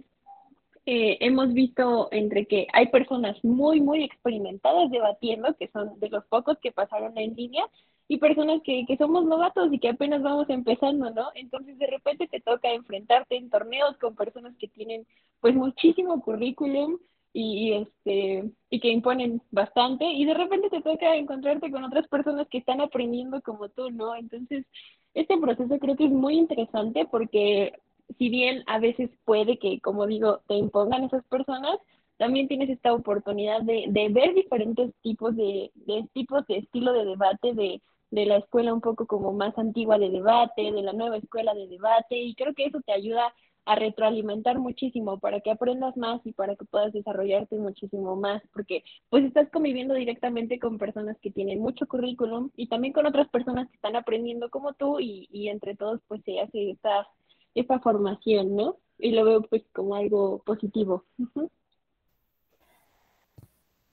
eh, 0.87 1.17
hemos 1.19 1.53
visto 1.53 2.07
entre 2.11 2.47
que 2.47 2.65
hay 2.73 2.87
personas 2.87 3.37
muy, 3.43 3.79
muy 3.79 4.03
experimentadas 4.03 4.89
debatiendo, 4.89 5.55
que 5.55 5.67
son 5.67 5.99
de 5.99 6.09
los 6.09 6.25
pocos 6.25 6.57
que 6.57 6.71
pasaron 6.71 7.15
en 7.19 7.35
línea, 7.35 7.69
y 8.07 8.17
personas 8.17 8.61
que, 8.63 8.85
que 8.87 8.97
somos 8.97 9.25
novatos 9.25 9.73
y 9.73 9.79
que 9.79 9.89
apenas 9.89 10.21
vamos 10.21 10.49
empezando, 10.49 11.09
¿no? 11.11 11.29
Entonces 11.35 11.77
de 11.79 11.87
repente 11.87 12.27
te 12.27 12.39
toca 12.39 12.71
enfrentarte 12.71 13.35
en 13.35 13.49
torneos 13.49 13.97
con 13.97 14.15
personas 14.15 14.55
que 14.57 14.67
tienen 14.67 15.07
pues 15.39 15.55
muchísimo 15.55 16.21
currículum 16.21 16.97
y, 17.33 17.73
este 17.73 18.49
y 18.69 18.79
que 18.79 18.89
imponen 18.89 19.41
bastante 19.51 20.05
y 20.05 20.25
de 20.25 20.33
repente 20.33 20.69
te 20.69 20.81
toca 20.81 21.15
encontrarte 21.15 21.71
con 21.71 21.83
otras 21.83 22.07
personas 22.07 22.47
que 22.47 22.59
están 22.59 22.79
aprendiendo 22.79 23.41
como 23.41 23.69
tú, 23.69 23.89
¿no? 23.91 24.15
Entonces, 24.15 24.65
este 25.13 25.37
proceso 25.37 25.79
creo 25.79 25.95
que 25.95 26.05
es 26.05 26.11
muy 26.11 26.37
interesante 26.37 27.05
porque 27.09 27.73
si 28.17 28.29
bien 28.29 28.63
a 28.67 28.79
veces 28.79 29.09
puede 29.25 29.57
que, 29.57 29.79
como 29.81 30.05
digo, 30.05 30.41
te 30.47 30.55
impongan 30.55 31.03
esas 31.05 31.25
personas, 31.25 31.77
también 32.17 32.47
tienes 32.47 32.69
esta 32.69 32.93
oportunidad 32.93 33.61
de, 33.63 33.85
de 33.89 34.09
ver 34.09 34.33
diferentes 34.33 34.93
tipos 35.01 35.35
de, 35.35 35.71
de 35.75 36.05
tipos 36.13 36.45
de 36.47 36.57
estilo 36.57 36.93
de 36.93 37.05
debate, 37.05 37.53
de 37.53 37.81
de 38.15 38.25
la 38.25 38.37
escuela 38.37 38.73
un 38.73 38.79
poco 38.79 39.05
como 39.07 39.33
más 39.33 39.57
antigua 39.57 39.99
de 39.99 40.09
debate, 40.09 40.71
de 40.71 40.81
la 40.81 40.93
nueva 40.93 41.17
escuela 41.17 41.53
de 41.53 41.67
debate, 41.67 42.17
y 42.17 42.33
creo 42.33 42.53
que 42.53 42.65
eso 42.65 42.79
te 42.79 42.93
ayuda 42.93 43.33
a 43.65 43.75
retroalimentar 43.75 44.57
muchísimo 44.57 45.19
para 45.19 45.41
que 45.41 45.51
aprendas 45.51 45.97
más 45.97 46.21
y 46.25 46.31
para 46.31 46.55
que 46.55 46.63
puedas 46.63 46.93
desarrollarte 46.93 47.57
muchísimo 47.57 48.15
más, 48.15 48.41
porque 48.53 48.85
pues 49.09 49.25
estás 49.25 49.49
conviviendo 49.51 49.95
directamente 49.95 50.59
con 50.59 50.77
personas 50.77 51.17
que 51.19 51.29
tienen 51.31 51.59
mucho 51.59 51.87
currículum 51.87 52.51
y 52.55 52.67
también 52.67 52.93
con 52.93 53.05
otras 53.05 53.27
personas 53.27 53.67
que 53.69 53.75
están 53.75 53.97
aprendiendo 53.97 54.49
como 54.49 54.73
tú 54.73 54.99
y, 55.01 55.27
y 55.29 55.49
entre 55.49 55.75
todos 55.75 55.99
pues 56.07 56.21
se 56.23 56.39
hace 56.39 56.71
esta, 56.71 57.09
esta 57.53 57.79
formación, 57.79 58.55
¿no? 58.55 58.77
Y 58.97 59.11
lo 59.11 59.25
veo 59.25 59.41
pues 59.41 59.63
como 59.73 59.95
algo 59.95 60.41
positivo. 60.45 61.03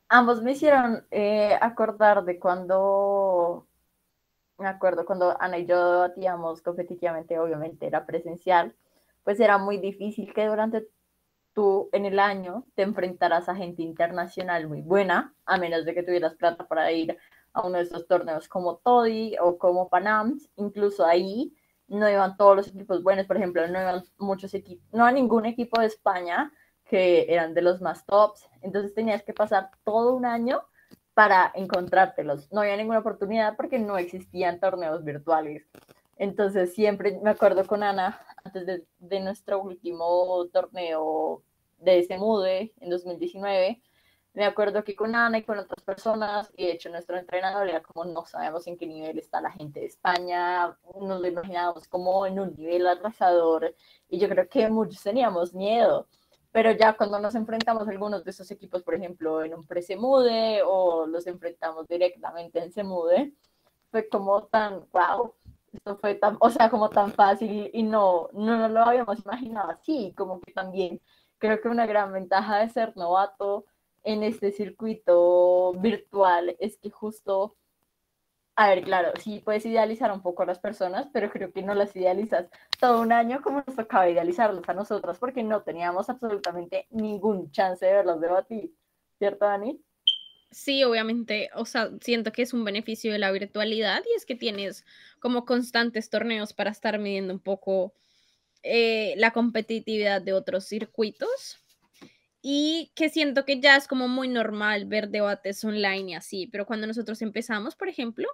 Ambos 0.09 0.43
me 0.43 0.53
hicieron 0.53 1.05
eh, 1.11 1.57
acordar 1.61 2.25
de 2.25 2.39
cuando 2.39 3.67
me 4.63 4.69
acuerdo 4.69 5.05
cuando 5.05 5.37
Ana 5.41 5.59
y 5.59 5.67
yo 5.67 5.93
debatíamos 5.93 6.63
competitivamente, 6.63 7.39
obviamente 7.39 7.87
era 7.87 8.07
presencial, 8.07 8.75
pues 9.25 9.41
era 9.41 9.59
muy 9.59 9.79
difícil 9.79 10.33
que 10.33 10.47
durante 10.47 10.89
tú 11.53 11.91
en 11.93 12.07
el 12.07 12.19
año 12.19 12.65
te 12.75 12.83
enfrentaras 12.83 13.49
a 13.49 13.55
gente 13.55 13.83
internacional 13.83 14.69
muy 14.69 14.81
buena, 14.81 15.35
a 15.45 15.59
menos 15.59 15.85
de 15.85 15.95
que 15.95 16.03
tuvieras 16.03 16.35
plata 16.35 16.67
para 16.67 16.91
ir 16.93 17.19
a 17.53 17.67
uno 17.67 17.79
de 17.79 17.85
estos 17.85 18.07
torneos 18.07 18.49
como 18.49 18.77
Toddy 18.79 19.37
o 19.41 19.59
como 19.59 19.89
Panams, 19.89 20.49
incluso 20.57 21.05
ahí 21.05 21.55
no 21.89 22.09
iban 22.09 22.37
todos 22.37 22.57
los 22.57 22.69
equipos 22.69 23.03
buenos, 23.03 23.27
por 23.27 23.37
ejemplo, 23.37 23.67
no 23.69 23.81
iban 23.81 24.03
muchos 24.19 24.55
equipos, 24.55 24.87
no 24.93 25.05
a 25.05 25.13
ningún 25.13 25.45
equipo 25.45 25.81
de 25.81 25.87
España 25.87 26.53
que 26.85 27.27
eran 27.29 27.55
de 27.55 27.63
los 27.63 27.81
más 27.81 28.05
tops, 28.07 28.49
entonces 28.63 28.95
tenías 28.95 29.23
que 29.23 29.35
pasar 29.35 29.71
todo 29.85 30.15
un 30.15 30.25
año 30.25 30.63
para 31.15 31.53
encontrártelos. 31.55 32.51
No 32.53 32.61
había 32.61 32.77
ninguna 32.77 33.01
oportunidad 33.01 33.57
porque 33.57 33.79
no 33.79 33.99
existían 33.99 34.61
torneos 34.61 35.05
virtuales. 35.05 35.67
Entonces 36.17 36.75
siempre 36.75 37.19
me 37.23 37.31
acuerdo 37.31 37.67
con 37.67 37.83
Ana, 37.83 38.21
antes 38.45 38.67
de, 38.99 39.21
nuestro 39.21 39.61
último 39.61 40.47
torneo 40.53 41.43
de 41.79 41.99
ese 41.99 42.17
MUDE 42.17 42.73
en 42.81 42.91
2019, 42.91 43.83
me 44.35 44.45
acuerdo 44.45 44.83
que 44.85 44.95
con 44.95 45.15
Ana 45.15 45.39
y 45.39 45.43
con 45.43 45.59
otras 45.59 45.83
personas, 45.85 46.53
y 46.57 46.67
de 46.67 46.73
hecho 46.73 46.89
nuestro 46.91 47.19
entrenador 47.19 47.69
era 47.69 47.83
como 47.83 48.05
no 48.05 48.25
sabemos 48.25 48.67
en 48.67 48.79
qué 48.79 48.87
nivel 48.87 49.19
está 49.19 49.41
la 49.41 49.51
gente 49.51 49.81
de 49.81 49.87
España, 49.87 50.77
nos 51.01 51.21
lo 51.21 51.27
imaginábamos 51.27 51.87
como 51.89 52.25
en 52.25 52.41
un 52.41 52.55
nivel 52.55 52.87
arrasador, 52.87 53.75
y 54.09 54.19
yo 54.19 54.29
creo 54.29 54.49
que 54.49 54.69
muchos 54.69 55.03
teníamos 55.03 55.53
miedo 55.55 56.07
pero 56.53 56.71
ya 56.73 56.97
cuando 56.97 57.19
nos 57.19 57.35
enfrentamos 57.35 57.89
a 57.89 57.91
algunos 57.91 58.25
de 58.25 58.31
esos 58.31 58.51
equipos, 58.51 58.83
por 58.83 58.95
ejemplo, 58.95 59.43
en 59.43 59.55
un 59.55 59.67
pre-semude 59.67 60.63
o 60.65 61.07
los 61.07 61.27
enfrentamos 61.27 61.89
directamente 61.89 62.63
en 62.63 62.73
semude, 62.73 63.35
fue 63.91 64.09
como 64.09 64.45
tan, 64.45 64.87
wow, 64.93 65.35
esto 65.73 65.97
fue 65.97 66.15
tan, 66.15 66.37
o 66.41 66.51
sea, 66.51 66.71
como 66.71 66.91
tan 66.91 67.13
fácil 67.13 67.71
y 67.73 67.83
no, 67.83 68.29
no 68.35 68.59
nos 68.59 68.71
lo 68.71 68.81
habíamos 68.83 69.25
imaginado 69.25 69.71
así, 69.71 70.13
como 70.17 70.41
que 70.41 70.53
también 70.53 71.01
creo 71.39 71.61
que 71.61 71.69
una 71.69 71.87
gran 71.87 72.13
ventaja 72.13 72.59
de 72.59 72.69
ser 72.69 72.97
novato 72.97 73.65
en 74.05 74.23
este 74.23 74.53
circuito 74.53 75.73
virtual 75.75 76.57
es 76.61 76.77
que 76.77 76.91
justo 76.91 77.57
a 78.55 78.69
ver, 78.69 78.85
claro, 78.85 79.13
sí 79.19 79.41
puedes 79.45 79.65
idealizar 79.65 80.13
un 80.13 80.21
poco 80.21 80.43
a 80.43 80.47
las 80.47 80.59
personas, 80.59 81.09
pero 81.13 81.31
creo 81.31 81.53
que 81.53 81.63
no 81.63 81.75
las 81.75 81.97
idealizas 81.97 82.49
todo 82.79 83.01
un 83.01 83.13
año 83.13 83.41
como 83.43 83.63
nos 83.67 83.77
tocaba 83.77 84.11
idealizarlas 84.11 84.69
a 84.69 84.75
nosotras 84.75 85.19
porque 85.19 85.43
no 85.43 85.63
teníamos 85.63 86.11
absolutamente 86.11 86.87
ningún 86.91 87.51
chance 87.51 87.85
de 87.85 87.93
verlas 87.93 88.21
debatir. 88.21 88.75
¿Cierto, 89.19 89.47
Dani? 89.47 89.81
Sí, 90.51 90.85
obviamente, 90.85 91.49
o 91.55 91.65
sea, 91.65 91.91
siento 92.03 92.31
que 92.31 92.43
es 92.43 92.53
un 92.53 92.63
beneficio 92.63 93.11
de 93.11 93.19
la 93.19 93.33
virtualidad 93.33 94.03
y 94.05 94.17
es 94.17 94.27
que 94.27 94.35
tienes 94.35 94.85
como 95.19 95.47
constantes 95.47 96.11
torneos 96.11 96.53
para 96.53 96.71
estar 96.71 96.99
midiendo 96.99 97.33
un 97.33 97.41
poco 97.41 97.95
eh, 98.63 99.15
la 99.17 99.31
competitividad 99.31 100.21
de 100.21 100.35
otros 100.35 100.67
circuitos 100.67 101.62
y 102.43 102.93
que 102.97 103.09
siento 103.09 103.45
que 103.45 103.61
ya 103.61 103.77
es 103.77 103.87
como 103.87 104.09
muy 104.09 104.29
normal 104.29 104.85
ver 104.87 105.09
debates 105.09 105.65
online 105.65 106.11
y 106.11 106.15
así, 106.15 106.49
pero 106.49 106.67
cuando 106.67 106.89
nosotros 106.89 107.23
empezamos, 107.23 107.77
por 107.77 107.89
ejemplo, 107.89 108.29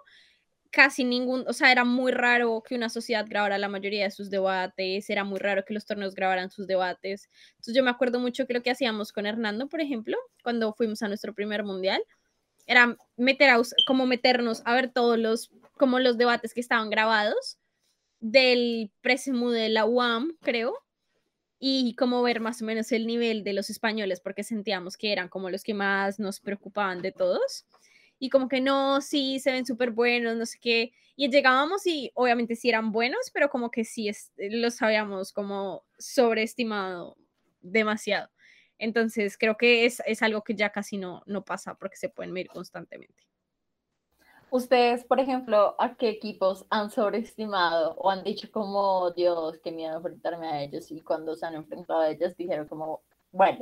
casi 0.70 1.04
ningún, 1.04 1.44
o 1.46 1.52
sea, 1.52 1.72
era 1.72 1.84
muy 1.84 2.12
raro 2.12 2.62
que 2.66 2.74
una 2.74 2.88
sociedad 2.88 3.26
grabara 3.28 3.58
la 3.58 3.68
mayoría 3.68 4.04
de 4.04 4.10
sus 4.10 4.30
debates, 4.30 5.08
era 5.10 5.24
muy 5.24 5.38
raro 5.38 5.64
que 5.64 5.74
los 5.74 5.84
torneos 5.86 6.14
grabaran 6.14 6.50
sus 6.50 6.66
debates. 6.66 7.28
Entonces 7.52 7.74
yo 7.74 7.84
me 7.84 7.90
acuerdo 7.90 8.18
mucho 8.18 8.46
que 8.46 8.54
lo 8.54 8.62
que 8.62 8.70
hacíamos 8.70 9.12
con 9.12 9.26
Hernando, 9.26 9.68
por 9.68 9.80
ejemplo, 9.80 10.16
cuando 10.42 10.72
fuimos 10.74 11.02
a 11.02 11.08
nuestro 11.08 11.34
primer 11.34 11.64
mundial, 11.64 12.02
era 12.66 12.96
meter 13.16 13.50
a, 13.50 13.60
como 13.86 14.06
meternos 14.06 14.62
a 14.64 14.74
ver 14.74 14.90
todos 14.90 15.18
los, 15.18 15.50
como 15.76 15.98
los 15.98 16.18
debates 16.18 16.54
que 16.54 16.60
estaban 16.60 16.90
grabados 16.90 17.58
del 18.20 18.90
Presemu 19.00 19.50
de 19.50 19.68
la 19.68 19.86
UAM, 19.86 20.36
creo, 20.42 20.74
y 21.60 21.94
como 21.96 22.22
ver 22.22 22.40
más 22.40 22.62
o 22.62 22.64
menos 22.64 22.92
el 22.92 23.06
nivel 23.06 23.42
de 23.44 23.52
los 23.52 23.70
españoles, 23.70 24.20
porque 24.20 24.44
sentíamos 24.44 24.96
que 24.96 25.12
eran 25.12 25.28
como 25.28 25.50
los 25.50 25.64
que 25.64 25.74
más 25.74 26.18
nos 26.20 26.40
preocupaban 26.40 27.02
de 27.02 27.12
todos. 27.12 27.66
y 28.20 28.30
como 28.30 28.48
que 28.48 28.60
no, 28.60 29.00
sí, 29.00 29.38
se 29.40 29.52
ven 29.52 29.66
súper 29.66 29.92
buenos, 29.92 30.36
no 30.36 30.46
sé 30.46 30.58
qué. 30.60 30.92
Y 31.16 31.30
llegábamos 31.30 31.86
y 31.86 32.10
obviamente 32.14 32.56
sí 32.56 32.68
eran 32.68 32.92
buenos, 32.92 33.30
pero 33.32 33.48
como 33.50 33.70
que 33.70 33.84
sí 33.84 34.08
es, 34.08 34.32
los 34.38 34.82
habíamos 34.82 35.32
como 35.32 35.84
sobreestimado 35.98 37.16
demasiado. 37.60 38.30
Entonces 38.78 39.38
creo 39.38 39.56
que 39.56 39.86
es, 39.86 40.02
es 40.06 40.22
algo 40.22 40.42
que 40.42 40.54
ya 40.54 40.70
casi 40.70 40.98
no, 40.98 41.22
no 41.26 41.44
pasa 41.44 41.74
porque 41.76 41.96
se 41.96 42.08
pueden 42.08 42.32
medir 42.32 42.48
constantemente. 42.48 43.27
Ustedes, 44.50 45.04
por 45.04 45.20
ejemplo, 45.20 45.74
¿a 45.78 45.94
qué 45.94 46.08
equipos 46.08 46.64
han 46.70 46.90
sobreestimado 46.90 47.94
o 47.98 48.10
han 48.10 48.24
dicho 48.24 48.50
como, 48.50 49.10
Dios, 49.10 49.58
qué 49.62 49.70
miedo 49.70 49.96
enfrentarme 49.96 50.46
a 50.46 50.62
ellos? 50.62 50.90
Y 50.90 51.02
cuando 51.02 51.34
se 51.36 51.44
han 51.44 51.54
enfrentado 51.54 52.00
a 52.00 52.10
ellos 52.10 52.36
dijeron 52.36 52.66
como, 52.66 53.02
bueno, 53.30 53.58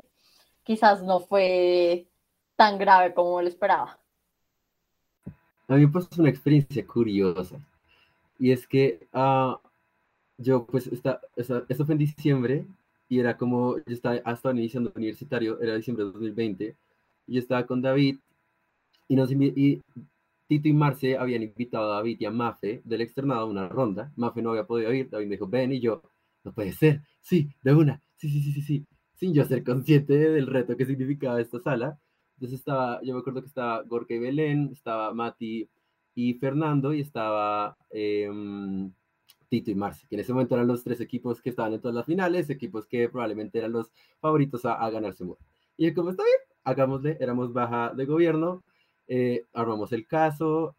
quizás 0.62 1.02
no 1.02 1.20
fue 1.20 2.06
tan 2.54 2.78
grave 2.78 3.14
como 3.14 3.42
lo 3.42 3.48
esperaba. 3.48 3.98
A 5.68 5.74
mí 5.74 5.86
pues 5.88 6.06
una 6.16 6.28
experiencia 6.28 6.86
curiosa. 6.86 7.56
Y 8.38 8.52
es 8.52 8.66
que 8.68 9.08
uh, 9.12 9.56
yo 10.38 10.66
pues, 10.66 10.86
está, 10.86 11.20
eso 11.36 11.84
fue 11.84 11.94
en 11.94 11.98
diciembre 11.98 12.64
y 13.08 13.18
era 13.18 13.36
como, 13.36 13.78
yo 13.78 13.94
estaba, 13.94 14.20
hasta 14.24 14.52
iniciando 14.52 14.92
universitario, 14.94 15.60
era 15.60 15.74
diciembre 15.74 16.04
de 16.04 16.12
2020, 16.12 16.76
y 17.26 17.34
yo 17.34 17.40
estaba 17.40 17.66
con 17.66 17.80
David 17.80 18.18
y 19.08 19.16
nos 19.16 19.30
y 19.30 19.82
Tito 20.46 20.68
y 20.68 20.72
Marce 20.72 21.16
habían 21.16 21.42
invitado 21.42 21.92
a 21.92 21.96
David 21.96 22.18
y 22.20 22.24
a 22.24 22.30
Mafe 22.30 22.82
del 22.84 23.00
externado 23.00 23.40
a 23.40 23.44
una 23.46 23.68
ronda. 23.68 24.12
Mafe 24.16 24.42
no 24.42 24.50
había 24.50 24.66
podido 24.66 24.92
ir, 24.92 25.10
David 25.10 25.26
me 25.26 25.34
dijo, 25.34 25.48
ven, 25.48 25.72
y 25.72 25.80
yo, 25.80 26.02
no 26.44 26.52
puede 26.52 26.72
ser, 26.72 27.02
sí, 27.20 27.48
de 27.62 27.74
una, 27.74 28.02
sí, 28.16 28.28
sí, 28.30 28.40
sí, 28.40 28.52
sí, 28.52 28.62
sí, 28.62 28.86
sin 29.14 29.34
yo 29.34 29.44
ser 29.44 29.64
consciente 29.64 30.14
del 30.16 30.46
reto 30.46 30.76
que 30.76 30.86
significaba 30.86 31.40
esta 31.40 31.58
sala. 31.60 31.98
Entonces 32.36 32.60
estaba, 32.60 33.00
yo 33.02 33.14
me 33.14 33.20
acuerdo 33.20 33.40
que 33.40 33.48
estaba 33.48 33.82
Gorka 33.82 34.14
y 34.14 34.18
Belén, 34.18 34.70
estaba 34.72 35.12
Mati 35.14 35.68
y 36.14 36.34
Fernando, 36.34 36.92
y 36.94 37.00
estaba 37.00 37.76
em, 37.90 38.92
Tito 39.48 39.70
y 39.70 39.74
Marce, 39.74 40.06
que 40.08 40.16
en 40.16 40.20
ese 40.20 40.32
momento 40.32 40.54
eran 40.54 40.66
los 40.66 40.84
tres 40.84 41.00
equipos 41.00 41.40
que 41.40 41.50
estaban 41.50 41.72
en 41.72 41.80
todas 41.80 41.94
las 41.94 42.06
finales, 42.06 42.50
equipos 42.50 42.86
que 42.86 43.08
probablemente 43.08 43.58
eran 43.58 43.72
los 43.72 43.90
favoritos 44.20 44.64
a, 44.64 44.74
a 44.74 44.90
ganarse. 44.90 45.24
Y 45.76 45.92
como 45.94 46.10
está 46.10 46.22
bien, 46.24 46.38
hagámosle, 46.64 47.16
éramos 47.20 47.52
baja 47.52 47.92
de 47.94 48.04
gobierno, 48.06 48.64
eh, 49.08 49.44
armamos 49.52 49.92
el 49.92 50.06
caso, 50.06 50.76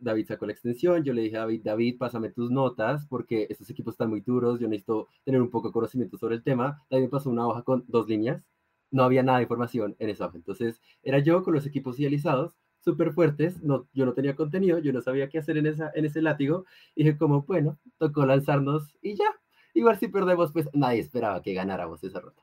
David 0.00 0.26
sacó 0.26 0.46
la 0.46 0.52
extensión, 0.52 1.04
yo 1.04 1.12
le 1.12 1.22
dije 1.22 1.36
a 1.36 1.40
David, 1.40 1.62
David, 1.62 1.98
pásame 1.98 2.30
tus 2.30 2.50
notas 2.50 3.06
porque 3.06 3.46
estos 3.48 3.70
equipos 3.70 3.94
están 3.94 4.10
muy 4.10 4.20
duros, 4.20 4.58
yo 4.58 4.68
necesito 4.68 5.08
tener 5.24 5.40
un 5.40 5.50
poco 5.50 5.68
de 5.68 5.72
conocimiento 5.72 6.18
sobre 6.18 6.34
el 6.34 6.42
tema. 6.42 6.82
David 6.90 7.08
pasó 7.08 7.30
una 7.30 7.46
hoja 7.46 7.62
con 7.62 7.84
dos 7.86 8.08
líneas, 8.08 8.42
no 8.90 9.04
había 9.04 9.22
nada 9.22 9.38
de 9.38 9.44
información 9.44 9.96
en 9.98 10.10
esa 10.10 10.26
hoja. 10.26 10.36
Entonces 10.36 10.80
era 11.02 11.18
yo 11.20 11.42
con 11.42 11.54
los 11.54 11.66
equipos 11.66 11.98
idealizados, 12.00 12.56
súper 12.80 13.12
fuertes, 13.12 13.62
no, 13.62 13.88
yo 13.94 14.04
no 14.04 14.12
tenía 14.12 14.36
contenido, 14.36 14.78
yo 14.78 14.92
no 14.92 15.00
sabía 15.00 15.28
qué 15.28 15.38
hacer 15.38 15.56
en, 15.56 15.66
esa, 15.66 15.90
en 15.94 16.04
ese 16.04 16.20
látigo, 16.20 16.66
y 16.94 17.04
dije 17.04 17.16
como, 17.16 17.42
bueno, 17.42 17.78
tocó 17.98 18.26
lanzarnos 18.26 18.94
y 19.00 19.14
ya. 19.14 19.24
Igual 19.72 19.98
si 19.98 20.08
perdemos, 20.08 20.52
pues 20.52 20.68
nadie 20.72 21.00
esperaba 21.00 21.42
que 21.42 21.54
ganáramos 21.54 22.04
esa 22.04 22.20
ronda. 22.20 22.42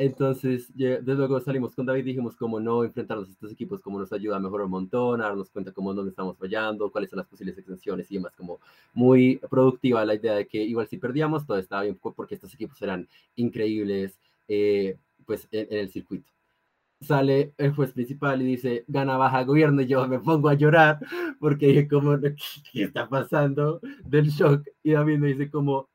Entonces, 0.00 0.70
desde 0.76 1.14
luego 1.16 1.40
salimos 1.40 1.74
con 1.74 1.84
David 1.84 2.02
y 2.02 2.10
dijimos 2.10 2.36
cómo 2.36 2.60
no 2.60 2.84
enfrentarnos 2.84 3.28
a 3.28 3.32
estos 3.32 3.50
equipos, 3.50 3.80
cómo 3.80 3.98
nos 3.98 4.12
ayuda 4.12 4.36
a 4.36 4.38
mejorar 4.38 4.66
un 4.66 4.70
montón, 4.70 5.20
a 5.20 5.24
darnos 5.24 5.50
cuenta 5.50 5.72
cómo 5.72 5.92
dónde 5.92 6.10
estamos 6.10 6.38
fallando, 6.38 6.92
cuáles 6.92 7.10
son 7.10 7.16
las 7.16 7.26
posibles 7.26 7.58
extensiones 7.58 8.08
y 8.08 8.14
demás, 8.14 8.32
como 8.36 8.60
muy 8.94 9.40
productiva 9.50 10.04
la 10.04 10.14
idea 10.14 10.34
de 10.34 10.46
que 10.46 10.62
igual 10.62 10.86
si 10.86 10.98
perdíamos 10.98 11.44
todo 11.44 11.58
estaba 11.58 11.82
bien 11.82 11.98
porque 12.00 12.36
estos 12.36 12.54
equipos 12.54 12.80
eran 12.80 13.08
increíbles 13.34 14.16
eh, 14.46 14.96
pues 15.26 15.48
en, 15.50 15.66
el 15.68 15.90
circuito. 15.90 16.30
Sale 17.00 17.52
el 17.58 17.72
juez 17.74 17.90
principal 17.90 18.40
y 18.40 18.44
dice, 18.44 18.84
gana 18.86 19.16
baja 19.16 19.42
gobierno, 19.42 19.82
y 19.82 19.86
yo 19.88 20.06
me 20.06 20.20
pongo 20.20 20.48
a 20.48 20.54
llorar 20.54 21.00
porque 21.40 21.66
dije 21.66 21.88
como, 21.88 22.16
¿qué 22.20 22.84
está 22.84 23.08
pasando? 23.08 23.80
Del 24.04 24.28
shock. 24.28 24.64
Y 24.84 24.92
David 24.92 25.18
me 25.18 25.28
dice 25.28 25.50
como, 25.50 25.88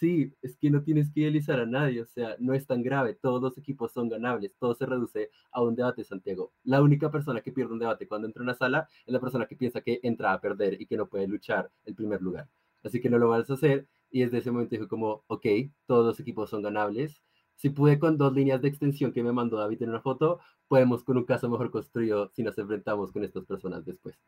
sí, 0.00 0.32
es 0.40 0.56
que 0.56 0.70
no 0.70 0.82
tienes 0.82 1.12
que 1.12 1.20
idealizar 1.20 1.60
a 1.60 1.66
nadie, 1.66 2.00
o 2.00 2.06
sea, 2.06 2.34
no 2.38 2.54
es 2.54 2.66
tan 2.66 2.82
grave, 2.82 3.14
todos 3.14 3.42
los 3.42 3.58
equipos 3.58 3.92
son 3.92 4.08
ganables, 4.08 4.52
todo 4.58 4.74
se 4.74 4.86
reduce 4.86 5.30
a 5.52 5.62
un 5.62 5.76
debate, 5.76 6.04
Santiago. 6.04 6.52
La 6.64 6.82
única 6.82 7.10
persona 7.10 7.42
que 7.42 7.52
pierde 7.52 7.74
un 7.74 7.78
debate 7.78 8.08
cuando 8.08 8.26
entra 8.26 8.40
a 8.40 8.44
una 8.44 8.54
sala 8.54 8.88
es 9.06 9.12
la 9.12 9.20
persona 9.20 9.46
que 9.46 9.56
piensa 9.56 9.82
que 9.82 10.00
entra 10.02 10.32
a 10.32 10.40
perder 10.40 10.80
y 10.80 10.86
que 10.86 10.96
no 10.96 11.06
puede 11.06 11.28
luchar 11.28 11.70
el 11.84 11.94
primer 11.94 12.22
lugar. 12.22 12.48
Así 12.82 13.00
que 13.00 13.10
no 13.10 13.18
lo 13.18 13.28
vas 13.28 13.50
a 13.50 13.54
hacer 13.54 13.86
y 14.10 14.22
desde 14.22 14.38
ese 14.38 14.50
momento 14.50 14.74
dijo 14.74 14.88
como, 14.88 15.22
ok, 15.26 15.46
todos 15.86 16.06
los 16.06 16.18
equipos 16.20 16.48
son 16.48 16.62
ganables. 16.62 17.22
Si 17.56 17.68
pude 17.68 17.98
con 17.98 18.16
dos 18.16 18.32
líneas 18.32 18.62
de 18.62 18.68
extensión 18.68 19.12
que 19.12 19.22
me 19.22 19.32
mandó 19.32 19.58
David 19.58 19.82
en 19.82 19.90
una 19.90 20.00
foto, 20.00 20.40
podemos 20.66 21.04
con 21.04 21.18
un 21.18 21.24
caso 21.24 21.50
mejor 21.50 21.70
construido 21.70 22.30
si 22.34 22.42
nos 22.42 22.56
enfrentamos 22.56 23.12
con 23.12 23.22
estas 23.22 23.44
personas 23.44 23.84
después 23.84 24.18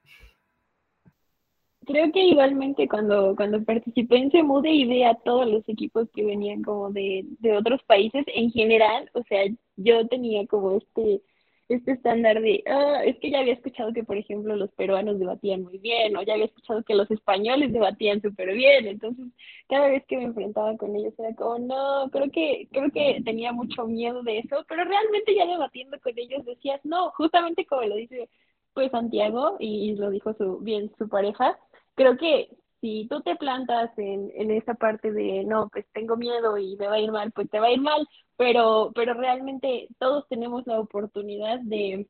creo 1.87 2.13
que 2.13 2.21
igualmente 2.25 2.89
cuando, 2.89 3.35
cuando 3.37 3.65
participé 3.65 4.17
en 4.17 4.31
Semude 4.31 4.71
y 4.71 4.85
vi 4.85 5.03
a 5.03 5.15
todos 5.15 5.47
los 5.49 5.69
equipos 5.69 6.09
que 6.15 6.25
venían 6.25 6.63
como 6.63 6.91
de, 6.91 7.25
de 7.41 7.57
otros 7.57 7.83
países 7.85 8.25
en 8.29 8.51
general, 8.51 9.11
o 9.15 9.23
sea, 9.25 9.45
yo 9.77 10.07
tenía 10.09 10.47
como 10.47 10.77
este, 10.77 11.23
este 11.69 11.93
estándar 11.93 12.41
de, 12.41 12.63
ah, 12.67 13.03
es 13.05 13.19
que 13.19 13.31
ya 13.31 13.41
había 13.41 13.55
escuchado 13.55 13.93
que, 13.93 14.05
por 14.05 14.17
ejemplo, 14.17 14.57
los 14.57 14.71
peruanos 14.73 15.19
debatían 15.19 15.63
muy 15.63 15.79
bien, 15.79 16.17
o 16.17 16.23
ya 16.23 16.35
había 16.35 16.47
escuchado 16.47 16.85
que 16.85 16.95
los 16.95 17.11
españoles 17.11 17.73
debatían 17.73 18.21
súper 18.23 18.55
bien, 18.55 18.87
entonces 18.87 19.27
cada 19.69 19.89
vez 19.89 20.05
que 20.07 20.19
me 20.19 20.25
enfrentaba 20.25 20.77
con 20.77 20.95
ellos 20.97 21.15
era 21.19 21.35
como, 21.35 21.59
no, 21.59 22.11
creo 22.11 22.31
que, 22.31 22.69
creo 22.73 22.91
que 22.91 23.23
tenía 23.25 23.53
mucho 23.53 23.87
miedo 23.87 24.23
de 24.23 24.39
eso, 24.39 24.65
pero 24.69 24.85
realmente 24.85 25.35
ya 25.35 25.47
debatiendo 25.47 25.99
con 26.01 26.13
ellos 26.19 26.45
decías, 26.45 26.81
no, 26.85 27.11
justamente 27.13 27.67
como 27.67 27.83
lo 27.83 27.97
dice 27.97 28.29
pues 28.75 28.91
Santiago, 28.91 29.57
y 29.61 29.95
lo 29.97 30.11
dijo 30.11 30.33
su, 30.35 30.59
bien 30.61 30.91
su 30.97 31.09
pareja, 31.09 31.59
creo 31.95 32.17
que 32.17 32.49
si 32.81 33.07
tú 33.09 33.21
te 33.23 33.37
plantas 33.37 33.97
en, 33.97 34.31
en 34.35 34.51
esa 34.51 34.75
parte 34.75 35.13
de, 35.13 35.45
no, 35.45 35.69
pues 35.69 35.87
tengo 35.93 36.17
miedo 36.17 36.59
y 36.59 36.77
me 36.77 36.89
va 36.89 36.95
a 36.95 37.01
ir 37.01 37.13
mal, 37.13 37.31
pues 37.33 37.49
te 37.49 37.61
va 37.61 37.67
a 37.67 37.73
ir 37.73 37.81
mal, 37.81 38.07
pero, 38.37 38.91
pero 38.95 39.15
realmente 39.15 39.89
todos 39.99 40.27
tenemos 40.29 40.67
la 40.67 40.81
oportunidad 40.81 41.61
de, 41.61 42.09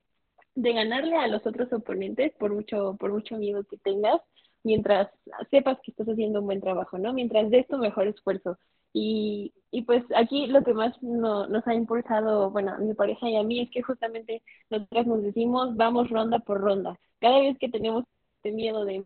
de 0.54 0.72
ganarle 0.72 1.16
a 1.16 1.28
los 1.28 1.46
otros 1.46 1.72
oponentes 1.72 2.32
por 2.38 2.54
mucho, 2.54 2.96
por 2.98 3.12
mucho 3.12 3.36
miedo 3.36 3.64
que 3.64 3.76
tengas, 3.76 4.20
mientras 4.62 5.10
sepas 5.50 5.78
que 5.82 5.90
estás 5.90 6.08
haciendo 6.08 6.40
un 6.40 6.46
buen 6.46 6.60
trabajo, 6.60 6.98
¿no? 6.98 7.12
Mientras 7.12 7.50
des 7.50 7.66
tu 7.68 7.78
mejor 7.78 8.06
esfuerzo. 8.06 8.58
Y, 8.94 9.52
y 9.70 9.82
pues 9.82 10.04
aquí 10.14 10.46
lo 10.46 10.62
que 10.62 10.74
más 10.74 11.02
no, 11.02 11.46
nos 11.48 11.66
ha 11.66 11.74
impulsado, 11.74 12.50
bueno, 12.50 12.72
a 12.72 12.78
mi 12.78 12.94
pareja 12.94 13.28
y 13.28 13.36
a 13.36 13.42
mí, 13.42 13.60
es 13.60 13.70
que 13.70 13.82
justamente 13.82 14.42
nosotros 14.70 15.06
nos 15.06 15.22
decimos, 15.22 15.76
vamos 15.76 16.10
ronda 16.10 16.38
por 16.40 16.60
ronda. 16.60 16.98
Cada 17.20 17.40
vez 17.40 17.58
que 17.58 17.68
tenemos 17.68 18.04
este 18.36 18.52
miedo 18.52 18.84
de 18.84 19.04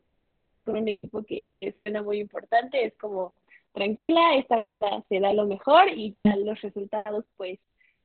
un 0.72 0.88
equipo 0.88 1.24
que 1.24 1.42
suena 1.82 2.02
muy 2.02 2.18
importante, 2.18 2.84
es 2.84 2.94
como 2.96 3.34
tranquila, 3.72 4.36
esta 4.36 4.66
se 5.08 5.20
da 5.20 5.32
lo 5.32 5.46
mejor 5.46 5.88
y 5.90 6.16
los 6.24 6.60
resultados 6.62 7.24
pues 7.36 7.58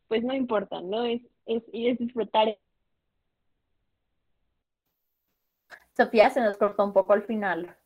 pues 0.07 0.23
no 0.23 0.33
importan, 0.33 0.89
¿no? 0.89 1.05
Es, 1.05 1.21
es, 1.45 1.63
es 1.71 1.97
disfrutar. 1.97 2.57
Sofía 5.95 6.29
se 6.29 6.41
nos 6.41 6.57
cortó 6.57 6.83
un 6.83 6.91
poco 6.91 7.13
al 7.13 7.23
final. 7.23 7.77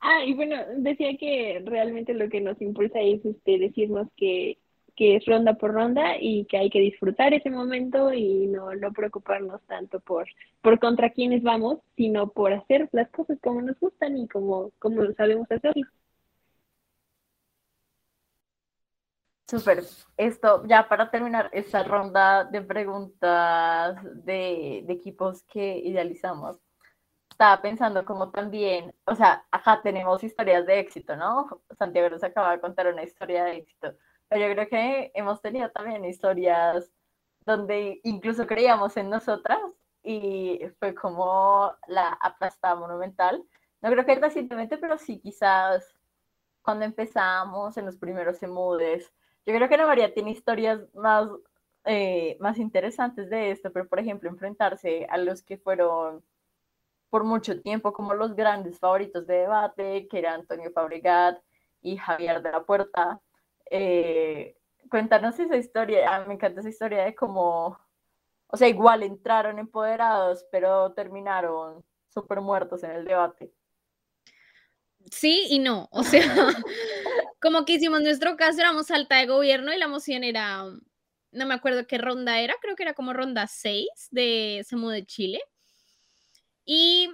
Ah, 0.00 0.24
y 0.24 0.32
bueno, 0.32 0.56
decía 0.78 1.16
que 1.18 1.62
realmente 1.64 2.14
lo 2.14 2.30
que 2.30 2.40
nos 2.40 2.58
impulsa 2.62 3.00
es 3.00 3.22
este, 3.24 3.58
decirnos 3.58 4.08
que 4.16 4.58
que 4.96 5.16
es 5.16 5.24
ronda 5.26 5.54
por 5.54 5.72
ronda 5.72 6.16
y 6.20 6.44
que 6.46 6.58
hay 6.58 6.70
que 6.70 6.80
disfrutar 6.80 7.34
ese 7.34 7.50
momento 7.50 8.12
y 8.12 8.46
no, 8.46 8.74
no 8.74 8.92
preocuparnos 8.92 9.60
tanto 9.66 10.00
por, 10.00 10.26
por 10.62 10.78
contra 10.78 11.10
quiénes 11.10 11.42
vamos, 11.42 11.78
sino 11.96 12.28
por 12.30 12.52
hacer 12.52 12.88
las 12.92 13.10
cosas 13.10 13.38
como 13.42 13.62
nos 13.62 13.78
gustan 13.80 14.16
y 14.16 14.28
como, 14.28 14.70
como 14.78 15.04
sabemos 15.14 15.50
hacerlo. 15.50 15.86
Súper. 19.46 19.84
Esto, 20.16 20.64
ya 20.66 20.88
para 20.88 21.10
terminar 21.10 21.50
esta 21.52 21.82
ronda 21.82 22.44
de 22.44 22.62
preguntas 22.62 23.96
de, 24.24 24.82
de 24.86 24.92
equipos 24.92 25.42
que 25.44 25.78
idealizamos, 25.78 26.56
estaba 27.30 27.60
pensando 27.60 28.04
como 28.04 28.30
también, 28.30 28.94
o 29.06 29.14
sea, 29.14 29.44
acá 29.50 29.80
tenemos 29.82 30.22
historias 30.24 30.66
de 30.66 30.78
éxito, 30.80 31.16
¿no? 31.16 31.62
Santiago 31.78 32.10
nos 32.10 32.24
acaba 32.24 32.52
de 32.52 32.60
contar 32.60 32.86
una 32.86 33.02
historia 33.02 33.44
de 33.44 33.56
éxito 33.58 33.94
yo 34.36 34.52
creo 34.52 34.68
que 34.68 35.12
hemos 35.14 35.40
tenido 35.40 35.70
también 35.70 36.04
historias 36.04 36.90
donde 37.46 38.00
incluso 38.04 38.46
creíamos 38.46 38.96
en 38.96 39.10
nosotras 39.10 39.58
y 40.02 40.60
fue 40.78 40.94
como 40.94 41.72
la 41.86 42.08
aplastada 42.20 42.74
monumental. 42.74 43.42
No 43.80 43.90
creo 43.90 44.04
que 44.04 44.14
recientemente, 44.16 44.78
pero 44.78 44.98
sí 44.98 45.18
quizás 45.18 45.94
cuando 46.62 46.84
empezamos 46.84 47.76
en 47.76 47.86
los 47.86 47.96
primeros 47.96 48.42
emudes. 48.42 49.12
Yo 49.46 49.54
creo 49.54 49.68
que 49.68 49.74
Ana 49.74 49.86
María 49.86 50.14
tiene 50.14 50.30
historias 50.30 50.80
más, 50.94 51.28
eh, 51.84 52.38
más 52.40 52.58
interesantes 52.58 53.28
de 53.28 53.50
esto, 53.50 53.70
pero 53.72 53.86
por 53.88 54.00
ejemplo, 54.00 54.30
enfrentarse 54.30 55.06
a 55.10 55.18
los 55.18 55.42
que 55.42 55.58
fueron 55.58 56.24
por 57.10 57.24
mucho 57.24 57.60
tiempo 57.60 57.92
como 57.92 58.14
los 58.14 58.34
grandes 58.34 58.78
favoritos 58.78 59.26
de 59.26 59.34
debate, 59.40 60.08
que 60.08 60.18
eran 60.18 60.40
Antonio 60.40 60.72
Fabregat 60.72 61.40
y 61.82 61.96
Javier 61.96 62.42
de 62.42 62.52
la 62.52 62.64
Puerta, 62.64 63.20
eh, 63.70 64.56
cuéntanos 64.90 65.38
esa 65.38 65.56
historia, 65.56 66.14
ah, 66.14 66.24
me 66.26 66.34
encanta 66.34 66.60
esa 66.60 66.68
historia 66.68 67.04
de 67.04 67.14
cómo, 67.14 67.78
O 68.48 68.56
sea, 68.56 68.68
igual 68.68 69.02
entraron 69.02 69.58
empoderados, 69.58 70.46
pero 70.50 70.92
terminaron 70.92 71.84
súper 72.08 72.40
muertos 72.40 72.82
en 72.84 72.92
el 72.92 73.04
debate. 73.04 73.52
Sí 75.10 75.46
y 75.50 75.58
no, 75.58 75.88
o 75.92 76.02
sea, 76.02 76.22
como 77.42 77.64
que 77.64 77.74
hicimos 77.74 78.02
nuestro 78.02 78.36
caso, 78.36 78.60
éramos 78.60 78.90
alta 78.90 79.16
de 79.16 79.26
gobierno 79.26 79.72
y 79.72 79.78
la 79.78 79.88
moción 79.88 80.24
era, 80.24 80.64
no 81.32 81.46
me 81.46 81.54
acuerdo 81.54 81.86
qué 81.86 81.98
ronda 81.98 82.40
era, 82.40 82.54
creo 82.60 82.76
que 82.76 82.84
era 82.84 82.94
como 82.94 83.12
ronda 83.12 83.46
6 83.46 83.88
de 84.10 84.64
Semu 84.66 84.88
de 84.90 85.04
Chile. 85.04 85.40
Y 86.64 87.10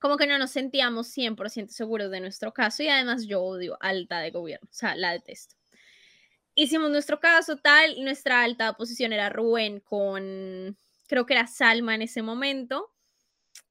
como 0.00 0.16
que 0.16 0.26
no 0.26 0.38
nos 0.38 0.50
sentíamos 0.50 1.16
100% 1.16 1.68
seguros 1.68 2.10
de 2.10 2.20
nuestro 2.20 2.52
caso 2.52 2.82
y 2.82 2.88
además 2.88 3.26
yo 3.26 3.42
odio 3.42 3.76
alta 3.80 4.18
de 4.18 4.30
gobierno, 4.32 4.68
o 4.68 4.74
sea, 4.74 4.96
la 4.96 5.12
detesto. 5.12 5.54
Hicimos 6.54 6.90
nuestro 6.90 7.20
caso 7.20 7.56
tal, 7.56 8.02
nuestra 8.02 8.42
alta 8.42 8.72
posición 8.72 9.12
era 9.12 9.28
Rubén 9.28 9.80
con, 9.80 10.76
creo 11.06 11.26
que 11.26 11.34
era 11.34 11.46
Salma 11.46 11.94
en 11.94 12.02
ese 12.02 12.22
momento 12.22 12.90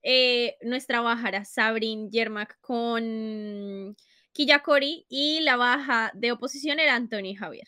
eh, 0.02 0.58
nuestra 0.62 1.02
baja 1.02 1.28
era 1.28 1.46
Sabrin 1.46 2.10
Yermak 2.10 2.60
con 2.62 3.96
Kiyakori 4.32 5.06
y 5.10 5.42
la 5.42 5.58
baja 5.58 6.12
de 6.14 6.32
oposición 6.32 6.80
era 6.80 6.96
Antonio 6.96 7.38
Javier. 7.38 7.68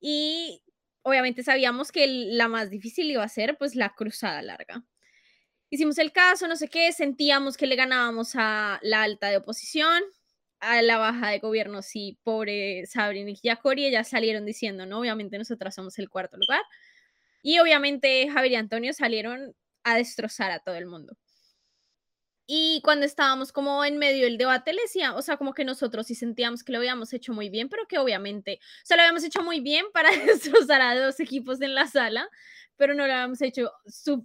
Y 0.00 0.62
obviamente 1.02 1.42
sabíamos 1.42 1.92
que 1.92 2.06
la 2.06 2.48
más 2.48 2.70
difícil 2.70 3.10
iba 3.10 3.22
a 3.22 3.28
ser 3.28 3.56
pues 3.58 3.74
la 3.74 3.94
cruzada 3.94 4.42
larga. 4.42 4.84
Hicimos 5.70 5.98
el 5.98 6.12
caso, 6.12 6.46
no 6.46 6.56
sé 6.56 6.68
qué, 6.68 6.92
sentíamos 6.92 7.56
que 7.56 7.66
le 7.66 7.76
ganábamos 7.76 8.32
a 8.36 8.78
la 8.82 9.02
alta 9.02 9.28
de 9.30 9.38
oposición, 9.38 10.02
a 10.60 10.80
la 10.82 10.96
baja 10.98 11.30
de 11.30 11.40
gobierno, 11.40 11.82
sí, 11.82 12.18
pobre 12.22 12.86
Sabrin 12.86 13.28
y 13.28 13.34
Kiyakori, 13.34 13.90
ya 13.90 14.04
salieron 14.04 14.46
diciendo, 14.46 14.86
¿no? 14.86 15.00
Obviamente 15.00 15.38
nosotras 15.38 15.74
somos 15.74 15.98
el 15.98 16.08
cuarto 16.08 16.36
lugar. 16.36 16.62
Y 17.42 17.58
obviamente 17.58 18.28
Javier 18.30 18.52
y 18.52 18.56
Antonio 18.56 18.92
salieron 18.92 19.54
a 19.84 19.96
destrozar 19.96 20.50
a 20.52 20.60
todo 20.60 20.76
el 20.76 20.86
mundo. 20.86 21.16
Y 22.46 22.80
cuando 22.82 23.06
estábamos 23.06 23.50
como 23.50 23.84
en 23.84 23.98
medio 23.98 24.24
del 24.24 24.38
debate, 24.38 24.72
le 24.72 24.82
decía, 24.82 25.14
o 25.14 25.22
sea, 25.22 25.36
como 25.36 25.52
que 25.52 25.64
nosotros 25.64 26.06
sí 26.06 26.14
sentíamos 26.14 26.62
que 26.62 26.70
lo 26.72 26.78
habíamos 26.78 27.12
hecho 27.12 27.32
muy 27.32 27.48
bien, 27.50 27.68
pero 27.68 27.86
que 27.88 27.98
obviamente, 27.98 28.60
o 28.62 28.86
sea, 28.86 28.96
lo 28.96 29.02
habíamos 29.02 29.24
hecho 29.24 29.42
muy 29.42 29.60
bien 29.60 29.86
para 29.92 30.10
destrozar 30.10 30.80
a 30.80 30.94
dos 30.94 31.18
equipos 31.18 31.60
en 31.60 31.74
la 31.74 31.88
sala, 31.88 32.28
pero 32.76 32.94
no 32.94 33.06
lo 33.06 33.12
habíamos 33.12 33.42
hecho 33.42 33.72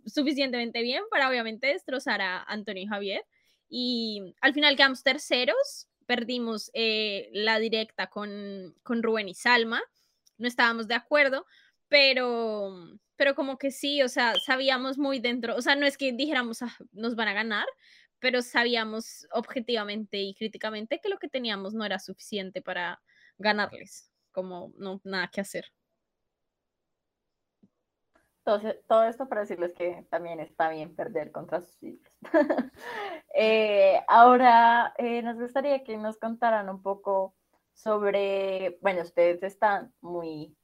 suficientemente 0.05 0.81
bien 0.83 1.03
para 1.09 1.29
obviamente 1.29 1.67
destrozar 1.67 2.21
a 2.21 2.43
Antonio 2.43 2.83
y 2.83 2.87
Javier. 2.87 3.25
Y 3.69 4.35
al 4.41 4.53
final 4.53 4.75
quedamos 4.75 5.01
terceros, 5.01 5.87
perdimos 6.05 6.69
eh, 6.73 7.29
la 7.31 7.57
directa 7.57 8.07
con, 8.07 8.75
con 8.83 9.01
Rubén 9.01 9.29
y 9.29 9.33
Salma, 9.33 9.81
no 10.37 10.47
estábamos 10.47 10.87
de 10.87 10.95
acuerdo, 10.95 11.45
pero, 11.87 12.73
pero 13.15 13.33
como 13.35 13.57
que 13.57 13.71
sí, 13.71 14.01
o 14.03 14.09
sea, 14.09 14.33
sabíamos 14.45 14.97
muy 14.97 15.19
dentro, 15.19 15.55
o 15.55 15.61
sea, 15.61 15.75
no 15.75 15.85
es 15.85 15.97
que 15.97 16.11
dijéramos, 16.11 16.61
ah, 16.61 16.75
nos 16.91 17.15
van 17.15 17.29
a 17.29 17.33
ganar, 17.33 17.65
pero 18.21 18.41
sabíamos 18.41 19.27
objetivamente 19.33 20.17
y 20.17 20.35
críticamente 20.35 21.01
que 21.01 21.09
lo 21.09 21.17
que 21.17 21.27
teníamos 21.27 21.73
no 21.73 21.83
era 21.83 21.99
suficiente 21.99 22.61
para 22.61 23.01
ganarles, 23.37 24.11
como 24.31 24.71
no 24.77 25.01
nada 25.03 25.29
que 25.29 25.41
hacer. 25.41 25.65
Entonces, 28.45 28.79
todo 28.87 29.03
esto 29.03 29.27
para 29.27 29.41
decirles 29.41 29.73
que 29.73 30.05
también 30.09 30.39
está 30.39 30.69
bien 30.69 30.95
perder 30.95 31.31
contra 31.31 31.59
sus 31.61 31.83
hijos. 31.83 32.07
Eh, 33.33 34.03
ahora, 34.09 34.93
eh, 34.97 35.21
nos 35.21 35.39
gustaría 35.39 35.85
que 35.85 35.95
nos 35.95 36.17
contaran 36.17 36.67
un 36.67 36.81
poco 36.81 37.33
sobre, 37.73 38.77
bueno, 38.81 39.03
ustedes 39.03 39.41
están 39.41 39.93
muy, 40.01 40.57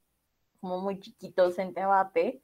como 0.60 0.78
muy 0.82 1.00
chiquitos 1.00 1.58
en 1.58 1.72
debate, 1.72 2.42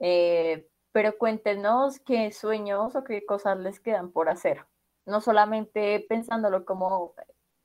eh, 0.00 0.68
pero 0.92 1.16
cuéntenos 1.18 1.98
qué 2.00 2.30
sueños 2.32 2.94
o 2.94 3.04
qué 3.04 3.24
cosas 3.24 3.58
les 3.58 3.80
quedan 3.80 4.12
por 4.12 4.28
hacer. 4.28 4.66
No 5.06 5.20
solamente 5.20 6.04
pensándolo 6.08 6.64
como 6.64 7.14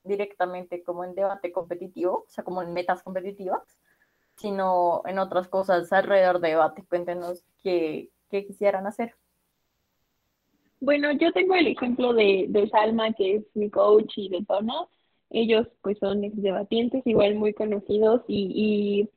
directamente 0.03 0.83
como 0.83 1.03
en 1.03 1.13
debate 1.13 1.51
competitivo, 1.51 2.25
o 2.27 2.29
sea, 2.29 2.43
como 2.43 2.61
en 2.61 2.73
metas 2.73 3.03
competitivas, 3.03 3.61
sino 4.37 5.01
en 5.05 5.19
otras 5.19 5.47
cosas 5.47 5.91
alrededor 5.91 6.39
de 6.39 6.49
debate. 6.49 6.83
Cuéntenos 6.87 7.43
qué, 7.61 8.09
qué 8.29 8.45
quisieran 8.45 8.87
hacer. 8.87 9.15
Bueno, 10.79 11.11
yo 11.11 11.31
tengo 11.33 11.55
el 11.55 11.67
ejemplo 11.67 12.13
de, 12.13 12.45
de 12.49 12.69
Salma, 12.69 13.11
que 13.13 13.37
es 13.37 13.43
mi 13.55 13.69
coach, 13.69 14.13
y 14.17 14.29
de 14.29 14.45
Tona. 14.45 14.87
Ellos 15.29 15.67
pues 15.81 15.97
son 15.97 16.23
ex 16.23 16.41
debatientes, 16.41 17.05
igual 17.05 17.35
muy 17.35 17.53
conocidos, 17.53 18.21
y, 18.27 18.51
y 18.55 19.09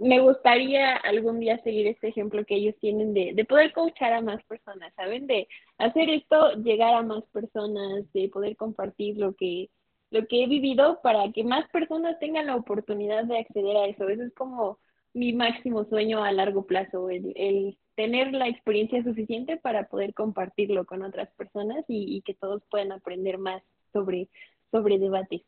me 0.00 0.18
gustaría 0.20 0.96
algún 0.96 1.40
día 1.40 1.62
seguir 1.62 1.86
este 1.86 2.08
ejemplo 2.08 2.44
que 2.46 2.56
ellos 2.56 2.74
tienen 2.80 3.12
de, 3.12 3.32
de 3.34 3.44
poder 3.44 3.72
coachar 3.72 4.14
a 4.14 4.22
más 4.22 4.42
personas, 4.44 4.92
¿saben? 4.94 5.26
De 5.26 5.46
hacer 5.78 6.08
esto, 6.08 6.54
llegar 6.54 6.94
a 6.94 7.02
más 7.02 7.22
personas, 7.32 8.10
de 8.12 8.28
poder 8.30 8.56
compartir 8.56 9.18
lo 9.18 9.34
que, 9.34 9.68
lo 10.10 10.26
que 10.26 10.42
he 10.44 10.46
vivido 10.46 11.00
para 11.02 11.30
que 11.32 11.44
más 11.44 11.68
personas 11.70 12.18
tengan 12.18 12.46
la 12.46 12.56
oportunidad 12.56 13.24
de 13.24 13.38
acceder 13.38 13.76
a 13.76 13.86
eso. 13.86 14.08
Eso 14.08 14.22
es 14.22 14.32
como 14.34 14.78
mi 15.12 15.34
máximo 15.34 15.84
sueño 15.84 16.24
a 16.24 16.32
largo 16.32 16.66
plazo, 16.66 17.10
el, 17.10 17.32
el 17.36 17.78
tener 17.94 18.32
la 18.32 18.48
experiencia 18.48 19.02
suficiente 19.04 19.58
para 19.58 19.88
poder 19.88 20.14
compartirlo 20.14 20.86
con 20.86 21.02
otras 21.02 21.30
personas 21.34 21.84
y, 21.88 22.16
y 22.16 22.22
que 22.22 22.34
todos 22.34 22.62
puedan 22.70 22.92
aprender 22.92 23.36
más 23.36 23.62
sobre, 23.92 24.30
sobre 24.70 24.98
debates. 24.98 25.42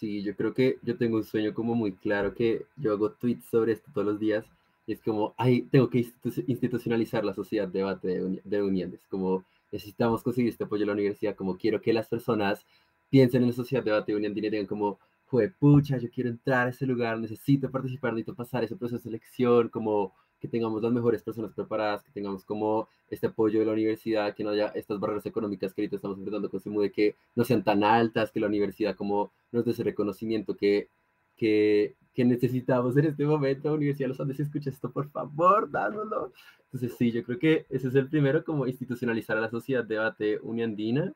Sí, 0.00 0.22
yo 0.22 0.34
creo 0.34 0.54
que 0.54 0.78
yo 0.82 0.96
tengo 0.96 1.18
un 1.18 1.24
sueño 1.24 1.52
como 1.52 1.74
muy 1.74 1.92
claro 1.92 2.34
que 2.34 2.64
yo 2.76 2.92
hago 2.92 3.12
tweets 3.12 3.44
sobre 3.44 3.72
esto 3.72 3.90
todos 3.92 4.06
los 4.06 4.18
días 4.18 4.46
y 4.86 4.92
es 4.94 5.02
como, 5.02 5.34
ay, 5.36 5.62
tengo 5.70 5.90
que 5.90 6.06
institucionalizar 6.46 7.22
la 7.22 7.34
sociedad 7.34 7.68
de 7.68 7.80
debate 7.80 8.08
de, 8.08 8.40
de 8.42 8.62
uniones, 8.62 9.06
como 9.10 9.44
necesitamos 9.70 10.22
conseguir 10.22 10.48
este 10.48 10.64
apoyo 10.64 10.80
de 10.80 10.86
la 10.86 10.94
universidad, 10.94 11.36
como 11.36 11.58
quiero 11.58 11.82
que 11.82 11.92
las 11.92 12.08
personas 12.08 12.64
piensen 13.10 13.42
en 13.42 13.48
la 13.48 13.54
sociedad 13.54 13.84
de 13.84 13.90
debate 13.90 14.12
de 14.12 14.16
unión 14.16 14.32
y 14.34 14.40
digan 14.40 14.66
como, 14.66 14.98
pucha, 15.58 15.98
yo 15.98 16.08
quiero 16.10 16.30
entrar 16.30 16.66
a 16.66 16.70
ese 16.70 16.86
lugar, 16.86 17.18
necesito 17.18 17.70
participar, 17.70 18.14
necesito 18.14 18.34
pasar 18.34 18.64
ese 18.64 18.76
proceso 18.76 18.96
de 18.96 19.02
selección, 19.02 19.68
como 19.68 20.14
que 20.40 20.48
tengamos 20.48 20.82
las 20.82 20.92
mejores 20.92 21.22
personas 21.22 21.52
preparadas, 21.52 22.02
que 22.02 22.10
tengamos 22.10 22.44
como 22.44 22.88
este 23.10 23.26
apoyo 23.26 23.60
de 23.60 23.66
la 23.66 23.72
universidad, 23.72 24.34
que 24.34 24.42
no 24.42 24.50
haya 24.50 24.68
estas 24.68 24.98
barreras 24.98 25.26
económicas 25.26 25.74
que 25.74 25.82
ahorita 25.82 25.96
estamos 25.96 26.18
enfrentando 26.18 26.50
con 26.50 26.80
de 26.80 26.90
que 26.90 27.16
no 27.34 27.44
sean 27.44 27.62
tan 27.62 27.84
altas, 27.84 28.30
que 28.30 28.40
la 28.40 28.46
universidad 28.46 28.96
como 28.96 29.32
nos 29.52 29.64
dé 29.64 29.72
ese 29.72 29.84
reconocimiento 29.84 30.56
que, 30.56 30.88
que, 31.36 31.94
que 32.14 32.24
necesitamos 32.24 32.96
en 32.96 33.06
este 33.06 33.24
momento. 33.26 33.72
Universidad 33.74 34.06
de 34.06 34.08
los 34.08 34.20
Andes, 34.20 34.38
si 34.38 34.42
escucha 34.44 34.70
esto, 34.70 34.90
por 34.90 35.10
favor, 35.10 35.70
dánoslo. 35.70 36.32
Entonces 36.64 36.96
sí, 36.96 37.12
yo 37.12 37.22
creo 37.22 37.38
que 37.38 37.66
ese 37.68 37.88
es 37.88 37.94
el 37.94 38.08
primero, 38.08 38.44
como 38.44 38.66
institucionalizar 38.66 39.36
a 39.36 39.42
la 39.42 39.50
sociedad 39.50 39.84
de 39.84 39.96
debate 39.96 40.38
uniandina 40.42 41.12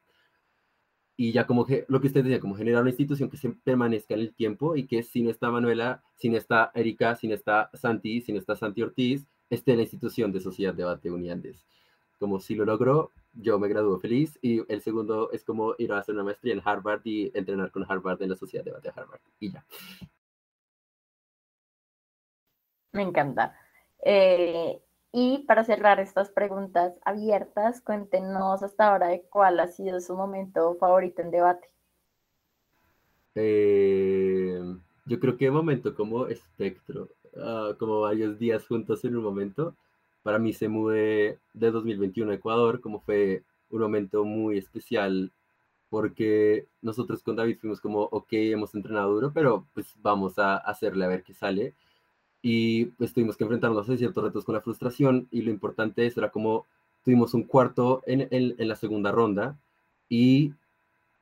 y 1.16 1.33
ya 1.33 1.46
como 1.46 1.64
que 1.64 1.85
lo 1.88 2.00
que 2.00 2.09
usted 2.09 2.24
decía, 2.24 2.40
como 2.40 2.57
generar 2.57 2.83
una 2.83 2.90
institución 2.90 3.31
que 3.31 3.37
se 3.37 3.50
permanezca 3.50 4.14
en 4.14 4.20
el 4.20 4.35
tiempo 4.35 4.77
y 4.77 4.87
que 4.87 5.03
si 5.03 5.22
no 5.22 5.31
está 5.31 5.50
Manuela, 5.50 6.03
si 6.16 6.29
no 6.29 6.37
está 6.37 6.72
Erika, 6.74 7.14
si 7.14 7.29
no 7.29 7.35
está 7.35 7.70
Santi, 7.74 8.20
si 8.20 8.33
no 8.33 8.38
está 8.38 8.57
Santi 8.57 8.83
Ortiz, 8.83 9.27
esté 9.48 9.77
la 9.77 9.83
institución 9.83 10.33
de 10.33 10.40
Sociedad 10.40 10.74
Debate 10.74 11.11
Uniandes. 11.11 11.64
Como 12.18 12.40
si 12.40 12.55
lo 12.55 12.64
logró, 12.64 13.12
yo 13.33 13.59
me 13.59 13.68
gradúo 13.68 13.98
feliz 14.00 14.38
y 14.42 14.61
el 14.72 14.81
segundo 14.81 15.31
es 15.33 15.44
como 15.44 15.74
ir 15.79 15.92
a 15.92 15.98
hacer 15.98 16.14
una 16.14 16.24
maestría 16.24 16.55
en 16.55 16.62
Harvard 16.64 17.03
y 17.05 17.31
entrenar 17.35 17.70
con 17.70 17.85
Harvard 17.88 18.22
en 18.22 18.31
la 18.31 18.37
Sociedad 18.37 18.64
Debate 18.64 18.90
Harvard 18.94 19.20
y 19.38 19.53
ya. 19.53 19.64
Me 22.92 23.03
encanta. 23.03 23.57
Eh, 24.05 24.81
y 25.16 25.44
para 25.46 25.62
cerrar 25.62 26.00
estas 26.00 26.29
preguntas 26.29 26.92
abiertas, 27.05 27.81
cuéntenos 27.81 28.64
hasta 28.64 28.88
ahora 28.88 29.07
de 29.07 29.22
cuál 29.31 29.61
ha 29.61 29.68
sido 29.68 30.00
su 30.00 30.16
momento 30.16 30.74
favorito 30.74 31.22
en 31.22 31.31
debate. 31.31 31.68
Eh, 33.37 34.61
yo 35.07 35.20
creo 35.20 35.37
que 35.37 35.53
momento 35.53 35.94
como 35.94 36.27
espectro, 36.27 37.11
ah, 37.37 37.77
como 37.79 38.00
varios 38.00 38.40
días 38.40 38.66
juntos 38.66 39.05
en 39.05 39.16
un 39.16 39.22
momento. 39.22 39.77
Para 40.24 40.40
mí 40.40 40.53
se 40.53 40.66
mudé 40.66 41.38
de 41.53 41.70
2021 41.70 42.33
a 42.33 42.35
Ecuador, 42.35 42.81
como 42.81 42.98
fue 42.98 43.44
un 43.70 43.83
momento 43.83 44.24
muy 44.24 44.59
especial 44.59 45.31
porque 45.90 46.66
nosotros 46.83 47.22
con 47.22 47.37
David 47.37 47.59
fuimos 47.61 47.81
como, 47.81 48.03
ok, 48.03 48.29
hemos 48.33 48.74
entrenado 48.74 49.14
duro, 49.14 49.31
pero 49.33 49.68
pues 49.74 49.94
vamos 50.03 50.40
a 50.40 50.57
hacerle 50.57 51.05
a 51.05 51.09
ver 51.09 51.22
qué 51.22 51.35
sale 51.35 51.74
y 52.47 52.85
pues 52.85 53.15
tuvimos 53.15 53.39
que 53.39 53.45
enfrentarnos 53.45 53.89
a 53.89 53.97
ciertos 53.97 54.23
retos 54.23 54.45
con 54.45 54.55
la 54.55 54.61
frustración 54.61 55.27
y 55.31 55.41
lo 55.41 55.51
importante 55.51 56.05
es, 56.05 56.15
era 56.19 56.29
como 56.29 56.67
tuvimos 57.03 57.33
un 57.33 57.45
cuarto 57.45 58.03
en, 58.05 58.29
en, 58.31 58.69
la 58.69 58.77
segunda 58.77 59.11
ronda 59.11 59.57
y 60.11 60.53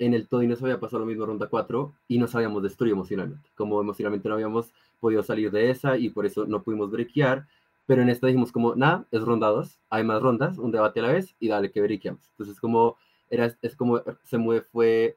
en 0.00 0.14
el 0.14 0.26
todo 0.26 0.42
y 0.42 0.48
nos 0.48 0.60
había 0.62 0.80
pasado 0.80 0.98
lo 0.98 1.06
mismo 1.06 1.24
ronda 1.24 1.46
4 1.46 1.92
y 2.08 2.18
nos 2.18 2.34
habíamos 2.34 2.64
destruido 2.64 2.96
emocionalmente, 2.96 3.48
como 3.54 3.80
emocionalmente 3.80 4.28
no 4.28 4.34
habíamos 4.34 4.72
podido 4.98 5.22
salir 5.22 5.52
de 5.52 5.70
esa 5.70 5.96
y 5.96 6.10
por 6.10 6.26
eso 6.26 6.44
no 6.44 6.60
pudimos 6.64 6.90
brequear, 6.90 7.46
pero 7.86 8.02
en 8.02 8.08
esta 8.08 8.26
dijimos 8.26 8.50
como, 8.50 8.74
nada, 8.74 9.06
es 9.12 9.22
ronda 9.22 9.46
2, 9.46 9.78
hay 9.90 10.02
más 10.02 10.20
rondas, 10.20 10.58
un 10.58 10.72
debate 10.72 10.98
a 10.98 11.04
la 11.04 11.12
vez 11.12 11.36
y 11.38 11.46
dale 11.46 11.70
que 11.70 11.82
brequeamos. 11.82 12.22
Entonces 12.30 12.58
como, 12.58 12.96
era, 13.30 13.56
es 13.62 13.76
como 13.76 14.02
se 14.24 14.38
fue 14.72 15.16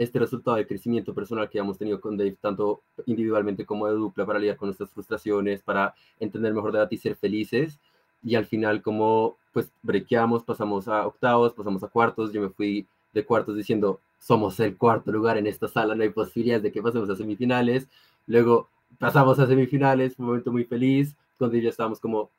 este 0.00 0.18
resultado 0.18 0.56
de 0.56 0.66
crecimiento 0.66 1.12
personal 1.12 1.50
que 1.50 1.58
hemos 1.58 1.76
tenido 1.76 2.00
con 2.00 2.16
Dave, 2.16 2.34
tanto 2.40 2.80
individualmente 3.04 3.66
como 3.66 3.86
de 3.86 3.92
dupla, 3.92 4.24
para 4.24 4.38
lidiar 4.38 4.56
con 4.56 4.68
nuestras 4.68 4.88
frustraciones, 4.90 5.60
para 5.60 5.94
entender 6.18 6.54
mejor 6.54 6.72
de 6.72 6.86
y 6.90 6.96
ser 6.96 7.16
felices. 7.16 7.78
Y 8.24 8.34
al 8.34 8.46
final, 8.46 8.80
como 8.80 9.36
pues 9.52 9.70
brequeamos, 9.82 10.42
pasamos 10.42 10.88
a 10.88 11.06
octavos, 11.06 11.52
pasamos 11.52 11.82
a 11.82 11.88
cuartos, 11.88 12.32
yo 12.32 12.40
me 12.40 12.48
fui 12.48 12.86
de 13.12 13.26
cuartos 13.26 13.54
diciendo, 13.54 14.00
somos 14.18 14.58
el 14.60 14.74
cuarto 14.78 15.12
lugar 15.12 15.36
en 15.36 15.46
esta 15.46 15.68
sala, 15.68 15.94
no 15.94 16.02
hay 16.02 16.08
posibilidades 16.08 16.62
de 16.62 16.72
que 16.72 16.80
pasemos 16.80 17.10
a 17.10 17.16
semifinales. 17.16 17.86
Luego 18.26 18.70
pasamos 18.98 19.38
a 19.38 19.46
semifinales, 19.46 20.18
un 20.18 20.26
momento 20.26 20.50
muy 20.50 20.64
feliz, 20.64 21.14
cuando 21.36 21.58
ya 21.58 21.68
estábamos 21.68 22.00
como, 22.00 22.30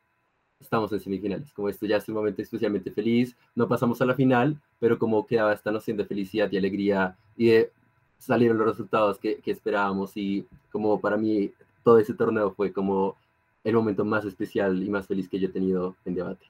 estamos 0.62 0.92
en 0.92 1.00
semifinales, 1.00 1.52
como 1.52 1.68
esto 1.68 1.86
ya 1.86 1.96
es 1.96 2.08
un 2.08 2.14
momento 2.14 2.42
especialmente 2.42 2.90
feliz, 2.90 3.36
no 3.54 3.68
pasamos 3.68 4.00
a 4.00 4.06
la 4.06 4.14
final, 4.14 4.56
pero 4.78 4.98
como 4.98 5.26
quedaba 5.26 5.52
esta 5.52 5.70
noción 5.70 5.96
de 5.96 6.04
felicidad 6.04 6.50
y 6.50 6.56
alegría 6.56 7.16
y 7.36 7.48
de 7.48 7.70
salieron 8.18 8.58
los 8.58 8.68
resultados 8.68 9.18
que, 9.18 9.36
que 9.36 9.50
esperábamos 9.50 10.16
y 10.16 10.46
como 10.70 11.00
para 11.00 11.16
mí 11.16 11.50
todo 11.82 11.98
ese 11.98 12.14
torneo 12.14 12.52
fue 12.52 12.72
como 12.72 13.16
el 13.64 13.74
momento 13.74 14.04
más 14.04 14.24
especial 14.24 14.82
y 14.82 14.88
más 14.88 15.06
feliz 15.06 15.28
que 15.28 15.38
yo 15.38 15.48
he 15.48 15.52
tenido 15.52 15.96
en 16.04 16.14
debate. 16.14 16.46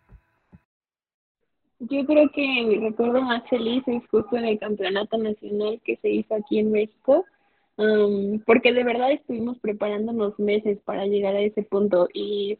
Yo 1.81 2.07
creo 2.07 2.31
que 2.31 2.43
mi 2.43 2.77
recuerdo 2.77 3.23
más 3.23 3.43
feliz 3.49 3.83
es 3.87 4.07
justo 4.09 4.37
en 4.37 4.45
el 4.45 4.59
campeonato 4.59 5.19
nacional 5.19 5.81
que 5.85 5.97
se 5.97 6.11
hizo 6.11 6.35
aquí 6.35 6.61
en 6.61 6.71
México, 6.71 7.25
um, 7.77 8.39
porque 8.47 8.73
de 8.73 8.85
verdad 8.85 9.11
estuvimos 9.11 9.59
preparándonos 9.59 10.39
meses 10.39 10.79
para 10.85 11.07
llegar 11.07 11.35
a 11.35 11.41
ese 11.41 11.63
punto 11.65 12.09
y, 12.15 12.59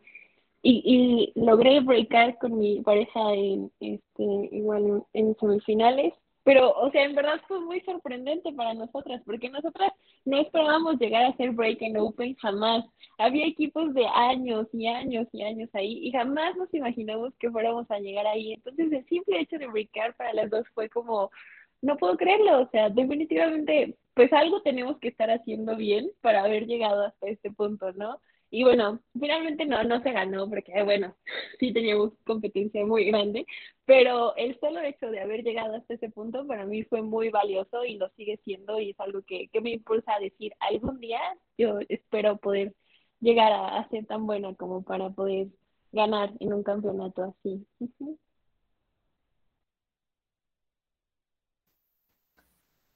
y, 0.63 1.33
y 1.35 1.41
logré 1.41 1.81
breakar 1.81 2.39
con 2.39 2.59
mi 2.59 2.81
pareja 2.81 3.35
en, 3.35 3.71
este, 3.81 4.25
igual 4.53 5.05
en 5.13 5.37
semifinales 5.39 6.15
pero, 6.45 6.73
o 6.73 6.91
sea, 6.91 7.05
en 7.05 7.15
verdad 7.15 7.41
fue 7.47 7.61
muy 7.61 7.81
sorprendente 7.83 8.53
para 8.53 8.75
nosotras, 8.75 9.23
porque 9.25 9.49
nosotras 9.49 9.93
no 10.25 10.39
esperábamos 10.41 10.99
llegar 10.99 11.25
a 11.25 11.29
hacer 11.29 11.53
break 11.53 11.83
en 11.83 11.97
Open 11.99 12.35
jamás. 12.37 12.85
Había 13.19 13.47
equipos 13.47 13.95
de 13.95 14.07
años 14.07 14.67
y 14.73 14.89
años 14.89 15.29
y 15.33 15.43
años 15.43 15.71
ahí 15.73 16.01
y 16.03 16.11
jamás 16.11 16.57
nos 16.57 16.73
imaginamos 16.75 17.33
que 17.39 17.51
fuéramos 17.51 17.89
a 17.91 18.01
llegar 18.01 18.27
ahí. 18.27 18.55
Entonces, 18.55 18.91
el 18.93 19.07
simple 19.07 19.41
hecho 19.41 19.59
de 19.59 19.69
breakar 19.69 20.15
para 20.17 20.33
las 20.33 20.51
dos 20.51 20.67
fue 20.75 20.89
como, 20.89 21.31
no 21.81 21.97
puedo 21.97 22.17
creerlo, 22.17 22.63
o 22.63 22.69
sea, 22.71 22.91
definitivamente, 22.91 23.97
pues 24.15 24.33
algo 24.33 24.63
tenemos 24.63 24.99
que 24.99 25.09
estar 25.09 25.31
haciendo 25.31 25.77
bien 25.77 26.11
para 26.23 26.43
haber 26.43 26.67
llegado 26.67 27.05
hasta 27.05 27.29
este 27.29 27.53
punto, 27.53 27.93
¿no? 27.93 28.21
Y 28.55 28.65
bueno, 28.65 29.01
finalmente 29.19 29.65
no, 29.65 29.83
no 29.85 30.03
se 30.03 30.13
ganó 30.13 30.47
porque, 30.51 30.83
bueno, 30.85 31.17
sí 31.59 31.73
teníamos 31.73 32.13
competencia 32.27 32.85
muy 32.85 33.07
grande, 33.07 33.47
pero 33.87 34.37
el 34.37 34.61
solo 34.61 34.81
hecho 34.83 35.11
de 35.11 35.21
haber 35.21 35.43
llegado 35.43 35.75
hasta 35.77 35.95
ese 35.95 36.11
punto 36.11 36.47
para 36.47 36.67
mí 36.67 36.85
fue 36.85 37.01
muy 37.03 37.31
valioso 37.31 37.83
y 37.87 37.97
lo 37.97 38.11
sigue 38.11 38.39
siendo 38.45 38.79
y 38.79 38.91
es 38.91 39.01
algo 39.01 39.23
que, 39.23 39.49
que 39.49 39.61
me 39.63 39.71
impulsa 39.73 40.15
a 40.17 40.21
decir, 40.21 40.53
algún 40.61 41.01
día 41.01 41.21
yo 41.57 41.79
espero 41.89 42.37
poder 42.37 42.75
llegar 43.21 43.53
a, 43.53 43.79
a 43.79 43.89
ser 43.89 44.05
tan 44.07 44.27
buena 44.27 44.55
como 44.55 44.83
para 44.85 45.09
poder 45.11 45.49
ganar 45.93 46.33
en 46.41 46.53
un 46.53 46.63
campeonato 46.63 47.23
así. 47.25 47.67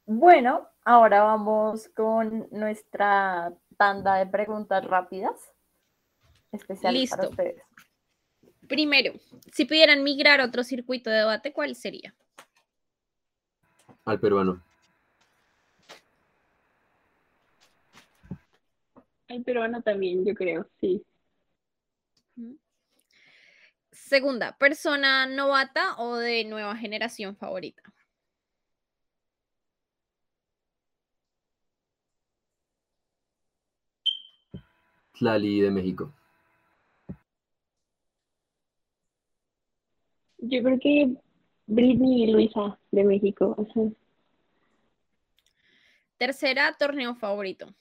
Bueno, 0.07 0.69
ahora 0.85 1.23
vamos 1.23 1.89
con 1.89 2.49
nuestra 2.53 3.53
tanda 3.77 4.17
de 4.17 4.27
preguntas 4.27 4.85
rápidas. 4.85 5.53
Especiales 6.53 7.11
para 7.11 7.23
Listo. 7.23 7.31
ustedes. 7.31 7.63
Primero, 8.69 9.13
si 9.53 9.65
pudieran 9.65 10.03
migrar 10.03 10.41
a 10.41 10.45
otro 10.45 10.65
circuito 10.65 11.11
de 11.11 11.19
debate, 11.19 11.53
¿cuál 11.53 11.77
sería? 11.77 12.15
Al 14.05 14.19
peruano. 14.21 14.63
El 19.29 19.43
peruano 19.43 19.83
también, 19.83 20.25
yo 20.25 20.35
creo, 20.35 20.69
sí. 20.81 21.05
Segunda, 23.91 24.57
persona 24.57 25.27
novata 25.27 25.97
o 25.99 26.17
de 26.17 26.45
nueva 26.45 26.77
generación 26.77 27.37
favorita. 27.37 27.83
Tlali 35.19 35.61
de 35.61 35.71
México. 35.71 36.13
Yo 40.39 40.63
creo 40.63 40.79
que 40.79 41.17
Britney 41.67 42.25
y 42.25 42.33
Luisa 42.33 42.79
de 42.91 43.05
México. 43.05 43.57
Tercera, 46.19 46.75
torneo 46.79 47.15
favorito. 47.15 47.75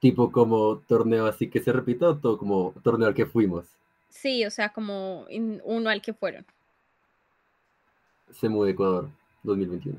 Tipo 0.00 0.30
como 0.30 0.78
torneo 0.80 1.26
así 1.26 1.48
que 1.48 1.60
se 1.60 1.72
repita 1.72 2.10
o 2.10 2.18
todo 2.18 2.36
como 2.36 2.74
torneo 2.82 3.08
al 3.08 3.14
que 3.14 3.24
fuimos. 3.24 3.66
Sí, 4.10 4.44
o 4.44 4.50
sea, 4.50 4.72
como 4.72 5.26
uno 5.64 5.90
al 5.90 6.02
que 6.02 6.12
fueron. 6.12 6.44
Semu 8.30 8.64
de 8.64 8.72
Ecuador 8.72 9.08
2021. 9.44 9.98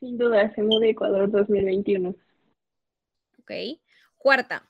Sin 0.00 0.16
duda, 0.16 0.52
se 0.54 0.62
muda 0.62 0.86
a 0.86 0.90
Ecuador 0.90 1.30
2021. 1.30 2.14
Ok. 3.40 3.52
Cuarta, 4.16 4.68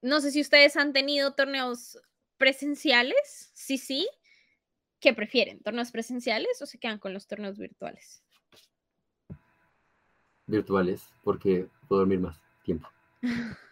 no 0.00 0.20
sé 0.20 0.30
si 0.30 0.40
ustedes 0.40 0.76
han 0.76 0.92
tenido 0.92 1.34
torneos 1.34 2.00
presenciales. 2.36 3.50
Sí, 3.54 3.78
sí. 3.78 4.08
¿Qué 5.00 5.12
prefieren? 5.12 5.60
¿Torneos 5.62 5.90
presenciales 5.90 6.60
o 6.62 6.66
se 6.66 6.78
quedan 6.78 6.98
con 6.98 7.12
los 7.12 7.26
torneos 7.26 7.58
virtuales? 7.58 8.22
Virtuales, 10.46 11.12
porque 11.22 11.68
puedo 11.88 12.00
dormir 12.00 12.20
más 12.20 12.40
tiempo. 12.64 12.88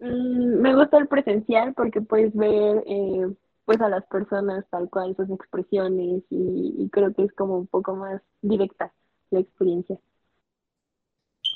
Mm, 0.00 0.60
me 0.60 0.76
gusta 0.76 0.98
el 0.98 1.08
presencial 1.08 1.74
porque 1.74 2.00
puedes 2.00 2.32
ver 2.32 2.84
eh, 2.86 3.34
pues 3.68 3.82
a 3.82 3.90
las 3.90 4.06
personas 4.06 4.64
tal 4.70 4.88
cual 4.88 5.14
sus 5.14 5.28
expresiones 5.28 6.22
y, 6.30 6.74
y 6.78 6.88
creo 6.88 7.12
que 7.12 7.24
es 7.24 7.32
como 7.34 7.58
un 7.58 7.66
poco 7.66 7.94
más 7.96 8.22
directa 8.40 8.94
la 9.28 9.40
experiencia. 9.40 10.00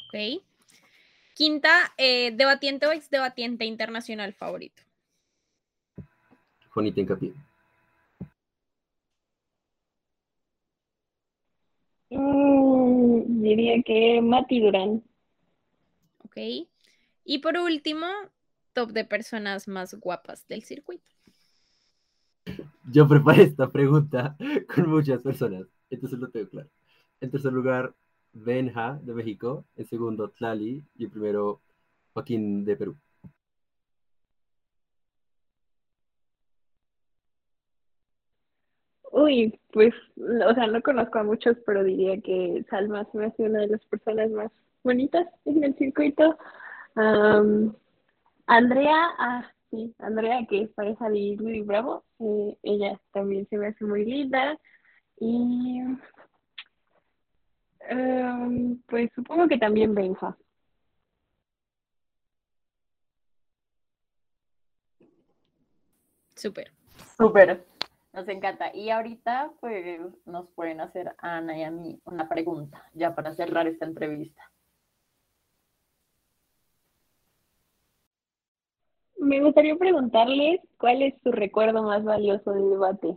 Ok. 0.08 0.42
Quinta, 1.32 1.70
eh, 1.96 2.32
debatiente 2.32 2.86
o 2.86 2.92
ex 2.92 3.08
debatiente 3.08 3.64
internacional 3.64 4.34
favorito. 4.34 4.82
Juanita 6.74 7.00
Hincapié. 7.00 7.32
Mm, 12.10 13.40
diría 13.40 13.82
que 13.86 14.20
Mati 14.20 14.60
Durán. 14.60 15.02
Ok. 16.26 16.36
Y 17.24 17.38
por 17.38 17.56
último, 17.56 18.06
top 18.74 18.90
de 18.90 19.06
personas 19.06 19.66
más 19.66 19.94
guapas 19.94 20.46
del 20.46 20.62
circuito. 20.62 21.10
Yo 22.92 23.08
preparé 23.08 23.44
esta 23.44 23.70
pregunta 23.70 24.36
con 24.74 24.90
muchas 24.90 25.22
personas, 25.22 25.66
entonces 25.90 26.18
lo 26.18 26.28
tengo 26.28 26.48
claro. 26.48 26.68
En 27.20 27.30
tercer 27.30 27.52
lugar, 27.52 27.94
Benja 28.32 28.98
de 29.02 29.14
México. 29.14 29.64
En 29.76 29.86
segundo, 29.86 30.30
Tlali. 30.30 30.82
Y 30.96 31.04
en 31.04 31.10
primero, 31.10 31.60
Joaquín 32.12 32.64
de 32.64 32.76
Perú. 32.76 32.96
Uy, 39.12 39.60
pues, 39.72 39.94
o 40.16 40.54
sea, 40.54 40.66
no 40.66 40.80
conozco 40.82 41.18
a 41.18 41.22
muchos, 41.22 41.56
pero 41.66 41.84
diría 41.84 42.20
que 42.20 42.64
Salma 42.70 43.04
se 43.12 43.18
me 43.18 43.26
hace 43.26 43.42
una 43.44 43.60
de 43.60 43.68
las 43.68 43.84
personas 43.84 44.30
más 44.30 44.50
bonitas 44.82 45.28
en 45.44 45.62
el 45.62 45.76
circuito. 45.76 46.38
Andrea, 48.46 49.10
ah, 49.18 49.52
sí, 49.72 49.94
Andrea, 49.98 50.46
que 50.48 50.62
es 50.62 50.70
pareja 50.70 51.08
de 51.08 51.36
Luis 51.38 51.66
Bravo, 51.66 52.04
eh, 52.20 52.58
ella 52.62 53.00
también 53.12 53.48
se 53.48 53.56
me 53.56 53.68
hace 53.68 53.84
muy 53.84 54.04
linda. 54.04 54.58
Y, 55.18 55.80
am, 57.90 58.82
pues, 58.88 59.10
supongo 59.14 59.48
que 59.48 59.58
también 59.58 59.94
Benja. 59.94 60.36
Súper. 66.36 66.72
Súper. 67.16 67.64
Nos 68.12 68.28
encanta. 68.28 68.74
Y 68.74 68.90
ahorita, 68.90 69.52
pues, 69.60 70.00
nos 70.26 70.48
pueden 70.50 70.80
hacer 70.80 71.14
a 71.18 71.36
Ana 71.38 71.56
y 71.56 71.62
a 71.62 71.70
mí 71.70 72.00
una 72.04 72.28
pregunta, 72.28 72.90
ya 72.94 73.14
para 73.14 73.34
cerrar 73.34 73.66
esta 73.66 73.86
entrevista. 73.86 74.50
Me 79.32 79.40
gustaría 79.40 79.74
preguntarles 79.76 80.60
cuál 80.76 81.00
es 81.00 81.14
su 81.22 81.32
recuerdo 81.32 81.82
más 81.82 82.04
valioso 82.04 82.52
del 82.52 82.68
debate. 82.68 83.16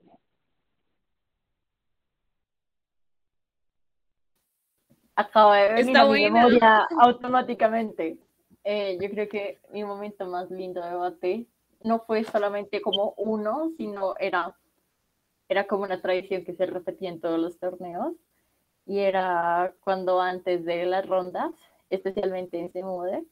Acaba 5.18 5.58
de 5.58 5.74
venir 5.74 5.88
Está 5.88 6.00
a 6.00 6.04
mi 6.06 6.10
buena. 6.12 6.30
memoria 6.32 6.88
automáticamente. 7.02 8.18
Eh, 8.64 8.98
yo 9.02 9.10
creo 9.10 9.28
que 9.28 9.60
mi 9.74 9.84
momento 9.84 10.26
más 10.26 10.50
lindo 10.50 10.82
de 10.82 10.90
debate 10.90 11.48
no 11.84 12.00
fue 12.06 12.24
solamente 12.24 12.82
como 12.82 13.14
uno, 13.18 13.72
sino 13.76 14.16
era, 14.18 14.56
era 15.50 15.68
como 15.68 15.84
una 15.84 16.02
tradición 16.02 16.46
que 16.46 16.56
se 16.56 16.66
repetía 16.66 17.10
en 17.10 17.20
todos 17.20 17.38
los 17.38 17.60
torneos. 17.60 18.14
Y 18.86 19.00
era 19.00 19.74
cuando 19.84 20.22
antes 20.22 20.64
de 20.64 20.86
las 20.86 21.06
rondas, 21.06 21.52
especialmente 21.90 22.58
en 22.58 22.72
Semude, 22.72 23.26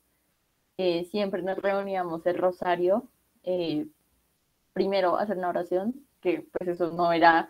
eh, 0.78 1.06
siempre 1.06 1.42
nos 1.42 1.58
reuníamos 1.58 2.26
en 2.26 2.38
Rosario, 2.38 3.08
eh, 3.44 3.88
primero 4.74 5.18
hacer 5.18 5.38
una 5.38 5.50
oración, 5.50 6.06
que 6.22 6.48
pues 6.52 6.70
eso 6.70 6.92
no 6.92 7.12
era, 7.14 7.50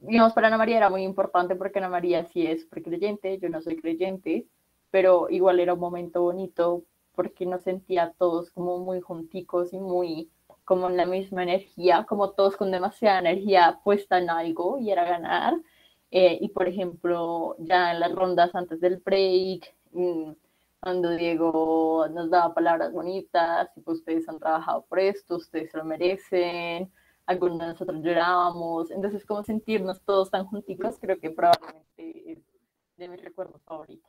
digamos, 0.00 0.32
para 0.32 0.48
Ana 0.48 0.58
María 0.58 0.76
era 0.78 0.90
muy 0.90 1.02
importante 1.02 1.56
porque 1.56 1.78
Ana 1.78 1.88
María 1.88 2.24
sí 2.26 2.46
es 2.46 2.66
creyente, 2.66 3.38
yo 3.38 3.48
no 3.48 3.60
soy 3.60 3.76
creyente, 3.76 4.46
pero 4.90 5.28
igual 5.30 5.60
era 5.60 5.74
un 5.74 5.80
momento 5.80 6.22
bonito 6.22 6.82
porque 7.14 7.46
nos 7.46 7.62
sentía 7.62 8.12
todos 8.18 8.50
como 8.50 8.78
muy 8.78 9.00
junticos 9.00 9.72
y 9.72 9.78
muy 9.78 10.30
como 10.64 10.90
en 10.90 10.96
la 10.96 11.06
misma 11.06 11.44
energía, 11.44 12.04
como 12.08 12.32
todos 12.32 12.56
con 12.56 12.70
demasiada 12.72 13.20
energía 13.20 13.80
puesta 13.84 14.18
en 14.18 14.30
algo 14.30 14.78
y 14.78 14.90
era 14.90 15.04
ganar. 15.04 15.54
Eh, 16.10 16.38
y 16.40 16.48
por 16.50 16.68
ejemplo, 16.68 17.56
ya 17.58 17.92
en 17.92 18.00
las 18.00 18.12
rondas 18.12 18.54
antes 18.54 18.80
del 18.80 18.98
break, 18.98 19.74
mm, 19.92 20.32
cuando 20.86 21.10
Diego 21.16 22.06
nos 22.12 22.30
daba 22.30 22.54
palabras 22.54 22.92
bonitas, 22.92 23.68
pues 23.74 23.98
ustedes 23.98 24.28
han 24.28 24.38
trabajado 24.38 24.86
por 24.86 25.00
esto, 25.00 25.34
ustedes 25.34 25.74
lo 25.74 25.84
merecen, 25.84 26.92
algunos 27.26 27.58
de 27.58 27.66
nosotros 27.66 28.04
llorábamos, 28.04 28.92
entonces 28.92 29.26
como 29.26 29.42
sentirnos 29.42 30.00
todos 30.02 30.30
tan 30.30 30.46
junticos, 30.46 30.96
creo 31.00 31.18
que 31.18 31.30
probablemente 31.30 32.30
es 32.30 32.38
de 32.98 33.08
mis 33.08 33.20
recuerdos 33.20 33.60
favoritos. 33.64 34.08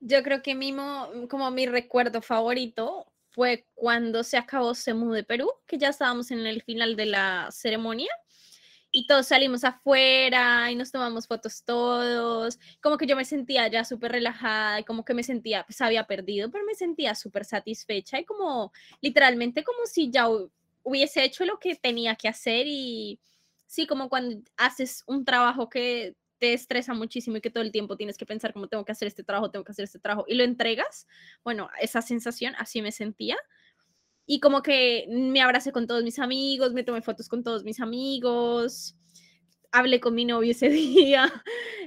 Yo 0.00 0.20
creo 0.24 0.42
que 0.42 0.56
mimo, 0.56 1.06
como 1.30 1.48
mi 1.52 1.66
recuerdo 1.66 2.20
favorito 2.20 3.06
fue 3.28 3.66
cuando 3.76 4.24
se 4.24 4.36
acabó 4.36 4.74
Semu 4.74 5.12
de 5.12 5.22
Perú, 5.22 5.48
que 5.64 5.78
ya 5.78 5.90
estábamos 5.90 6.32
en 6.32 6.44
el 6.44 6.60
final 6.62 6.96
de 6.96 7.06
la 7.06 7.50
ceremonia 7.52 8.10
y 8.98 9.06
todos 9.06 9.28
salimos 9.28 9.62
afuera 9.62 10.72
y 10.72 10.74
nos 10.74 10.90
tomamos 10.90 11.28
fotos 11.28 11.62
todos, 11.64 12.58
como 12.82 12.98
que 12.98 13.06
yo 13.06 13.14
me 13.14 13.24
sentía 13.24 13.68
ya 13.68 13.84
súper 13.84 14.10
relajada 14.10 14.80
y 14.80 14.84
como 14.84 15.04
que 15.04 15.14
me 15.14 15.22
sentía, 15.22 15.64
pues 15.64 15.80
había 15.80 16.04
perdido, 16.08 16.50
pero 16.50 16.64
me 16.64 16.74
sentía 16.74 17.14
súper 17.14 17.44
satisfecha 17.44 18.18
y 18.18 18.24
como 18.24 18.72
literalmente 19.00 19.62
como 19.62 19.86
si 19.86 20.10
ya 20.10 20.26
hubiese 20.82 21.22
hecho 21.22 21.44
lo 21.44 21.60
que 21.60 21.76
tenía 21.76 22.16
que 22.16 22.26
hacer 22.26 22.66
y 22.66 23.20
sí, 23.66 23.86
como 23.86 24.08
cuando 24.08 24.42
haces 24.56 25.04
un 25.06 25.24
trabajo 25.24 25.68
que 25.68 26.16
te 26.38 26.52
estresa 26.52 26.92
muchísimo 26.92 27.36
y 27.36 27.40
que 27.40 27.50
todo 27.50 27.62
el 27.62 27.70
tiempo 27.70 27.96
tienes 27.96 28.18
que 28.18 28.26
pensar 28.26 28.52
cómo 28.52 28.66
tengo 28.66 28.84
que 28.84 28.92
hacer 28.92 29.06
este 29.06 29.22
trabajo, 29.22 29.52
tengo 29.52 29.64
que 29.64 29.72
hacer 29.72 29.84
este 29.84 30.00
trabajo 30.00 30.24
y 30.26 30.34
lo 30.34 30.42
entregas, 30.42 31.06
bueno, 31.44 31.70
esa 31.80 32.02
sensación 32.02 32.54
así 32.58 32.82
me 32.82 32.90
sentía. 32.90 33.36
Y 34.30 34.40
como 34.40 34.62
que 34.62 35.06
me 35.08 35.40
abracé 35.40 35.72
con 35.72 35.86
todos 35.86 36.04
mis 36.04 36.18
amigos, 36.18 36.74
me 36.74 36.84
tomé 36.84 37.00
fotos 37.00 37.30
con 37.30 37.42
todos 37.42 37.64
mis 37.64 37.80
amigos, 37.80 38.94
hablé 39.72 40.00
con 40.00 40.14
mi 40.14 40.26
novio 40.26 40.50
ese 40.50 40.68
día, 40.68 41.32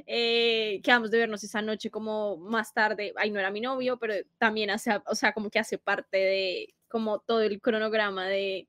eh, 0.08 0.82
quedamos 0.84 1.12
de 1.12 1.20
vernos 1.20 1.44
esa 1.44 1.62
noche 1.62 1.92
como 1.92 2.38
más 2.38 2.74
tarde, 2.74 3.14
ahí 3.18 3.30
no 3.30 3.40
era 3.40 3.52
mi 3.52 3.62
novio, 3.62 4.00
pero 4.00 4.16
también 4.40 4.72
hace, 4.72 4.90
o 5.06 5.14
sea, 5.14 5.34
como 5.34 5.52
que 5.52 5.60
hace 5.60 5.78
parte 5.78 6.18
de 6.18 6.74
como 6.88 7.20
todo 7.20 7.42
el 7.42 7.62
cronograma 7.62 8.28
de 8.28 8.68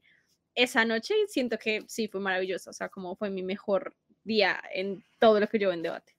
esa 0.54 0.84
noche 0.84 1.14
siento 1.28 1.56
que 1.58 1.82
sí 1.88 2.08
fue 2.08 2.20
maravilloso, 2.20 2.68
o 2.68 2.74
sea, 2.74 2.90
como 2.90 3.16
fue 3.16 3.30
mi 3.30 3.42
mejor 3.42 3.96
día 4.22 4.62
en 4.74 5.02
todo 5.18 5.40
lo 5.40 5.48
que 5.48 5.58
yo 5.58 5.72
en 5.72 5.82
debate. 5.82 6.14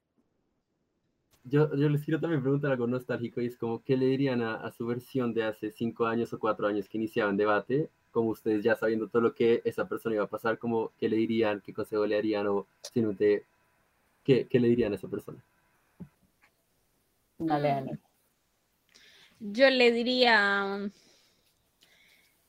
Yo, 1.45 1.75
yo 1.75 1.89
les 1.89 2.03
quiero 2.03 2.21
también 2.21 2.41
preguntar 2.41 2.71
algo 2.71 2.87
nostálgico 2.87 3.41
y 3.41 3.47
es 3.47 3.57
como, 3.57 3.83
¿qué 3.83 3.97
le 3.97 4.05
dirían 4.05 4.41
a, 4.41 4.71
su 4.71 4.85
versión 4.85 5.33
de 5.33 5.43
hace 5.43 5.71
cinco 5.71 6.05
años 6.05 6.31
o 6.31 6.39
cuatro 6.39 6.67
años 6.67 6.87
que 6.87 6.97
iniciaba 6.97 7.29
en 7.29 7.37
debate? 7.37 7.89
Como 8.11 8.29
ustedes 8.29 8.63
ya 8.63 8.75
sabiendo 8.75 9.09
todo 9.09 9.21
lo 9.21 9.35
que 9.35 9.61
esa 9.65 9.87
persona 9.87 10.15
iba 10.15 10.23
a 10.23 10.29
pasar, 10.29 10.57
como, 10.57 10.91
¿qué 10.97 11.09
le 11.09 11.17
dirían? 11.17 11.61
¿Qué 11.61 11.73
consejo 11.73 12.05
le 12.05 12.17
harían? 12.17 12.47
O 12.47 12.67
simplemente, 12.81 13.45
¿qué, 14.23 14.47
qué 14.47 14.59
le 14.59 14.69
dirían 14.69 14.93
a 14.93 14.95
esa 14.95 15.09
persona? 15.09 15.43
Dale, 17.37 17.99
Yo 19.39 19.69
le 19.69 19.91
diría 19.91 20.89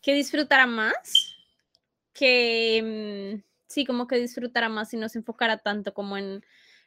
que 0.01 0.15
disfrutara 0.15 0.67
más, 0.67 1.37
que 2.13 3.35
mm, 3.35 3.43
sí, 3.67 3.85
como 3.85 4.07
que 4.07 4.17
disfrutara 4.17 4.69
más 4.69 4.95
y 4.95 4.99
no 4.99 5.09
se 5.09 5.19
enfocara 5.19 5.59
tanto 5.59 5.93
como 5.93 6.17
en 6.17 6.45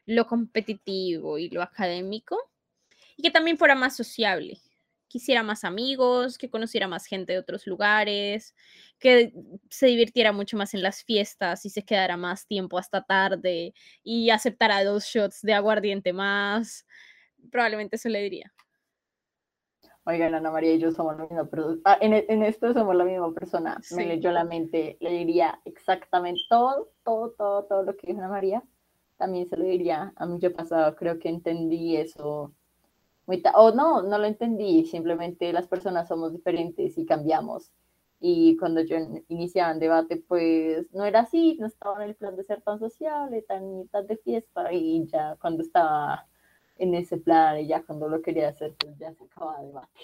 lo 0.08 0.26
competitivo 0.26 1.38
y 1.38 1.50
lo 1.50 1.62
académico, 1.62 2.38
y 3.16 3.22
que 3.22 3.32
también 3.32 3.58
fuera 3.58 3.76
más 3.76 3.96
sociable, 3.96 4.60
quisiera 5.08 5.44
más 5.44 5.64
amigos, 5.64 6.38
que 6.38 6.50
conociera 6.50 6.88
más 6.88 7.06
gente 7.06 7.34
de 7.34 7.40
otros 7.40 7.68
lugares, 7.68 8.56
que 9.00 9.34
se 9.70 9.88
divirtiera 9.88 10.32
mucho 10.32 10.58
más 10.58 10.74
en 10.74 10.82
las 10.82 11.04
fiestas 11.04 11.66
y 11.66 11.70
se 11.70 11.84
quedara 11.84 12.18
más 12.18 12.48
tiempo 12.48 12.78
hasta 12.78 13.04
tarde 13.04 13.74
y 14.04 14.30
aceptara 14.30 14.84
dos 14.84 15.06
shots 15.06 15.42
de 15.42 15.54
aguardiente 15.54 16.14
más. 16.14 16.86
Probablemente 17.52 17.98
eso 17.98 18.10
le 18.10 18.22
diría. 18.22 18.54
Oigan, 20.06 20.34
Ana 20.36 20.52
María 20.52 20.74
y 20.74 20.80
yo 20.80 20.92
somos 20.92 21.18
la 21.18 21.26
misma 21.26 21.50
persona. 21.50 21.82
Ah, 21.84 21.98
en, 22.00 22.14
en, 22.14 22.44
esto 22.44 22.74
somos 22.74 22.96
la 22.96 23.04
misma 23.04 23.34
persona. 23.34 23.78
Me 23.92 24.06
leyó 24.06 24.32
la 24.32 24.46
mente. 24.46 24.98
Le 25.02 25.12
diría 25.12 25.60
exactamente 25.66 26.44
todo, 26.50 26.94
todo, 27.04 27.32
todo, 27.32 27.66
todo 27.66 27.84
lo 27.84 27.98
que 27.98 28.08
dijo 28.08 28.20
Ana 28.20 28.30
María. 28.30 28.64
También 29.18 29.48
se 29.48 29.58
lo 29.58 29.66
diría 29.66 30.14
a 30.16 30.26
mi 30.26 30.40
yo 30.40 30.54
pasado. 30.54 30.96
Creo 30.96 31.20
que 31.20 31.30
entendí 31.30 31.98
eso. 31.98 32.54
O 33.56 33.72
no, 33.72 34.04
no 34.04 34.18
lo 34.18 34.26
entendí. 34.26 34.86
Simplemente 34.86 35.52
las 35.52 35.68
personas 35.68 36.08
somos 36.08 36.32
diferentes 36.34 36.98
y 36.98 37.06
cambiamos. 37.06 37.72
Y 38.20 38.58
cuando 38.58 38.82
yo 38.82 38.98
iniciaba 39.28 39.72
en 39.72 39.80
debate, 39.80 40.18
pues 40.28 40.92
no 40.94 41.06
era 41.06 41.22
así. 41.22 41.58
No 41.60 41.68
estaba 41.68 42.04
en 42.04 42.10
el 42.10 42.16
plan 42.16 42.36
de 42.36 42.44
ser 42.44 42.62
tan 42.62 42.80
sociable, 42.80 43.42
tan, 43.42 43.88
tan 43.90 44.08
de 44.08 44.18
fiesta. 44.18 44.72
Y 44.72 45.06
ya 45.08 45.36
cuando 45.42 45.64
estaba 45.64 46.28
en 46.78 46.94
ese 46.94 47.18
plan 47.18 47.60
y 47.60 47.68
ya 47.68 47.84
cuando 47.84 48.08
lo 48.08 48.22
quería 48.22 48.50
hacer, 48.50 48.76
pues 48.80 48.98
ya 48.98 49.14
se 49.14 49.24
acababa 49.24 49.62
el 49.62 49.68
debate. 49.68 50.00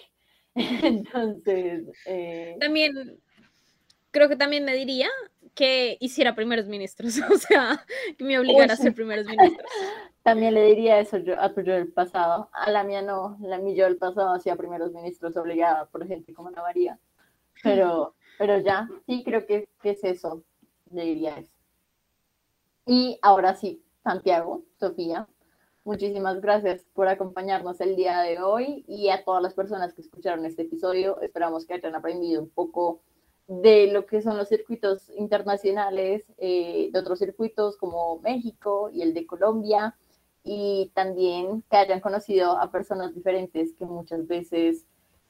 Entonces... 0.55 1.87
Eh, 2.05 2.57
también, 2.59 3.19
creo 4.11 4.29
que 4.29 4.35
también 4.35 4.65
me 4.65 4.75
diría 4.75 5.09
que 5.53 5.97
hiciera 5.99 6.35
primeros 6.35 6.67
ministros, 6.67 7.19
o 7.31 7.37
sea, 7.37 7.85
que 8.17 8.23
me 8.23 8.39
obligara 8.39 8.73
a 8.73 8.77
ser 8.77 8.93
primeros 8.93 9.25
ministros. 9.25 9.69
También 10.23 10.53
le 10.53 10.65
diría 10.65 10.99
eso 10.99 11.17
yo, 11.17 11.39
a 11.39 11.53
tu 11.53 11.61
yo 11.61 11.73
del 11.73 11.91
pasado. 11.91 12.49
A 12.53 12.71
la 12.71 12.83
mía 12.83 13.01
no, 13.01 13.37
la 13.41 13.57
mía 13.59 13.75
yo 13.75 13.83
del 13.85 13.97
pasado 13.97 14.33
hacía 14.33 14.55
primeros 14.55 14.91
ministros 14.93 15.35
obligada 15.37 15.85
por 15.85 16.07
gente 16.07 16.33
como 16.33 16.49
Ana 16.49 16.61
María. 16.61 16.99
Pero, 17.61 18.15
pero 18.37 18.59
ya, 18.59 18.89
sí 19.05 19.23
creo 19.23 19.45
que, 19.45 19.69
que 19.81 19.91
es 19.91 20.03
eso, 20.03 20.43
le 20.91 21.03
diría 21.03 21.37
eso. 21.37 21.55
Y 22.85 23.19
ahora 23.21 23.55
sí, 23.55 23.83
Santiago, 24.03 24.63
Sofía, 24.79 25.27
Muchísimas 25.85 26.39
gracias 26.39 26.85
por 26.93 27.09
acompañarnos 27.09 27.81
el 27.81 27.97
día 27.97 28.21
de 28.21 28.39
hoy 28.39 28.85
y 28.87 29.09
a 29.09 29.25
todas 29.25 29.43
las 29.43 29.53
personas 29.53 29.93
que 29.93 29.99
escucharon 29.99 30.45
este 30.45 30.61
episodio. 30.61 31.19
Esperamos 31.19 31.65
que 31.65 31.73
hayan 31.73 31.93
aprendido 31.93 32.41
un 32.41 32.49
poco 32.49 33.01
de 33.47 33.87
lo 33.87 34.05
que 34.05 34.21
son 34.21 34.37
los 34.37 34.49
circuitos 34.49 35.09
internacionales, 35.17 36.23
eh, 36.37 36.89
de 36.91 36.99
otros 36.99 37.19
circuitos 37.19 37.77
como 37.77 38.19
México 38.19 38.89
y 38.91 39.01
el 39.01 39.13
de 39.13 39.25
Colombia, 39.25 39.95
y 40.43 40.91
también 40.93 41.63
que 41.69 41.77
hayan 41.77 42.01
conocido 42.01 42.57
a 42.57 42.71
personas 42.71 43.13
diferentes 43.13 43.73
que 43.73 43.85
muchas 43.85 44.27
veces, 44.27 44.85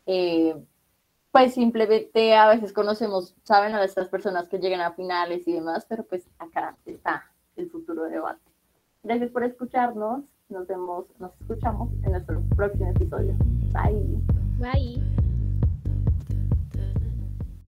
eh, 0.06 0.56
pues 1.32 1.54
simplemente 1.54 2.36
a 2.36 2.48
veces 2.48 2.74
conocemos, 2.74 3.36
saben 3.44 3.74
a 3.76 3.84
estas 3.84 4.10
personas 4.10 4.48
que 4.48 4.60
llegan 4.60 4.82
a 4.82 4.94
finales 4.94 5.48
y 5.48 5.54
demás, 5.54 5.86
pero 5.88 6.04
pues 6.04 6.28
acá 6.40 6.78
está 6.86 7.32
el 7.56 7.70
futuro 7.70 8.04
debate. 8.04 8.42
Gracias 9.04 9.32
por 9.32 9.44
escucharnos 9.44 10.24
nos 10.54 10.68
vemos, 10.68 11.06
nos 11.20 11.32
escuchamos 11.42 11.90
en 12.04 12.12
nuestro 12.12 12.42
próximo 12.56 12.90
episodio. 12.92 13.36
Bye. 13.74 14.22
Bye. 14.60 15.23